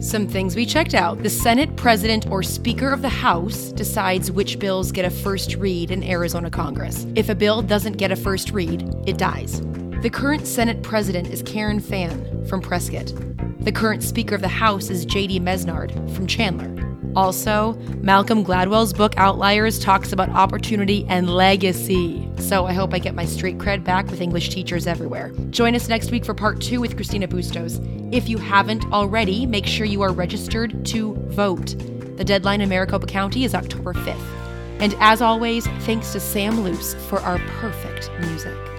Some 0.00 0.26
things 0.26 0.56
we 0.56 0.66
checked 0.66 0.94
out. 0.94 1.22
The 1.22 1.30
Senate 1.30 1.76
President 1.76 2.28
or 2.30 2.42
Speaker 2.42 2.90
of 2.90 3.02
the 3.02 3.08
House 3.08 3.72
decides 3.72 4.30
which 4.30 4.58
bills 4.58 4.90
get 4.90 5.04
a 5.04 5.10
first 5.10 5.54
read 5.56 5.90
in 5.90 6.02
Arizona 6.02 6.50
Congress. 6.50 7.06
If 7.14 7.28
a 7.28 7.34
bill 7.34 7.62
doesn't 7.62 7.98
get 7.98 8.10
a 8.10 8.16
first 8.16 8.50
read, 8.50 8.82
it 9.06 9.18
dies. 9.18 9.60
The 10.02 10.10
current 10.10 10.46
Senate 10.46 10.82
President 10.82 11.28
is 11.28 11.42
Karen 11.42 11.78
Fann 11.78 12.44
from 12.46 12.60
Prescott. 12.60 13.12
The 13.60 13.72
current 13.72 14.02
Speaker 14.02 14.34
of 14.34 14.40
the 14.40 14.48
House 14.48 14.90
is 14.90 15.04
J.D. 15.04 15.38
Mesnard 15.38 15.92
from 16.14 16.26
Chandler. 16.26 16.91
Also, 17.14 17.74
Malcolm 18.00 18.44
Gladwell's 18.44 18.92
book 18.92 19.14
Outliers 19.16 19.78
talks 19.78 20.12
about 20.12 20.30
opportunity 20.30 21.04
and 21.08 21.28
legacy. 21.28 22.28
So 22.38 22.66
I 22.66 22.72
hope 22.72 22.94
I 22.94 22.98
get 22.98 23.14
my 23.14 23.24
street 23.24 23.58
cred 23.58 23.84
back 23.84 24.10
with 24.10 24.20
English 24.20 24.48
teachers 24.48 24.86
everywhere. 24.86 25.32
Join 25.50 25.74
us 25.74 25.88
next 25.88 26.10
week 26.10 26.24
for 26.24 26.34
part 26.34 26.60
two 26.60 26.80
with 26.80 26.96
Christina 26.96 27.28
Bustos. 27.28 27.80
If 28.12 28.28
you 28.28 28.38
haven't 28.38 28.84
already, 28.92 29.46
make 29.46 29.66
sure 29.66 29.86
you 29.86 30.02
are 30.02 30.12
registered 30.12 30.84
to 30.86 31.14
vote. 31.30 31.76
The 32.16 32.24
deadline 32.24 32.60
in 32.60 32.68
Maricopa 32.68 33.06
County 33.06 33.44
is 33.44 33.54
October 33.54 33.92
5th. 33.94 34.80
And 34.80 34.94
as 35.00 35.22
always, 35.22 35.66
thanks 35.80 36.12
to 36.12 36.20
Sam 36.20 36.60
Luce 36.60 36.94
for 37.08 37.20
our 37.20 37.38
perfect 37.60 38.10
music. 38.20 38.71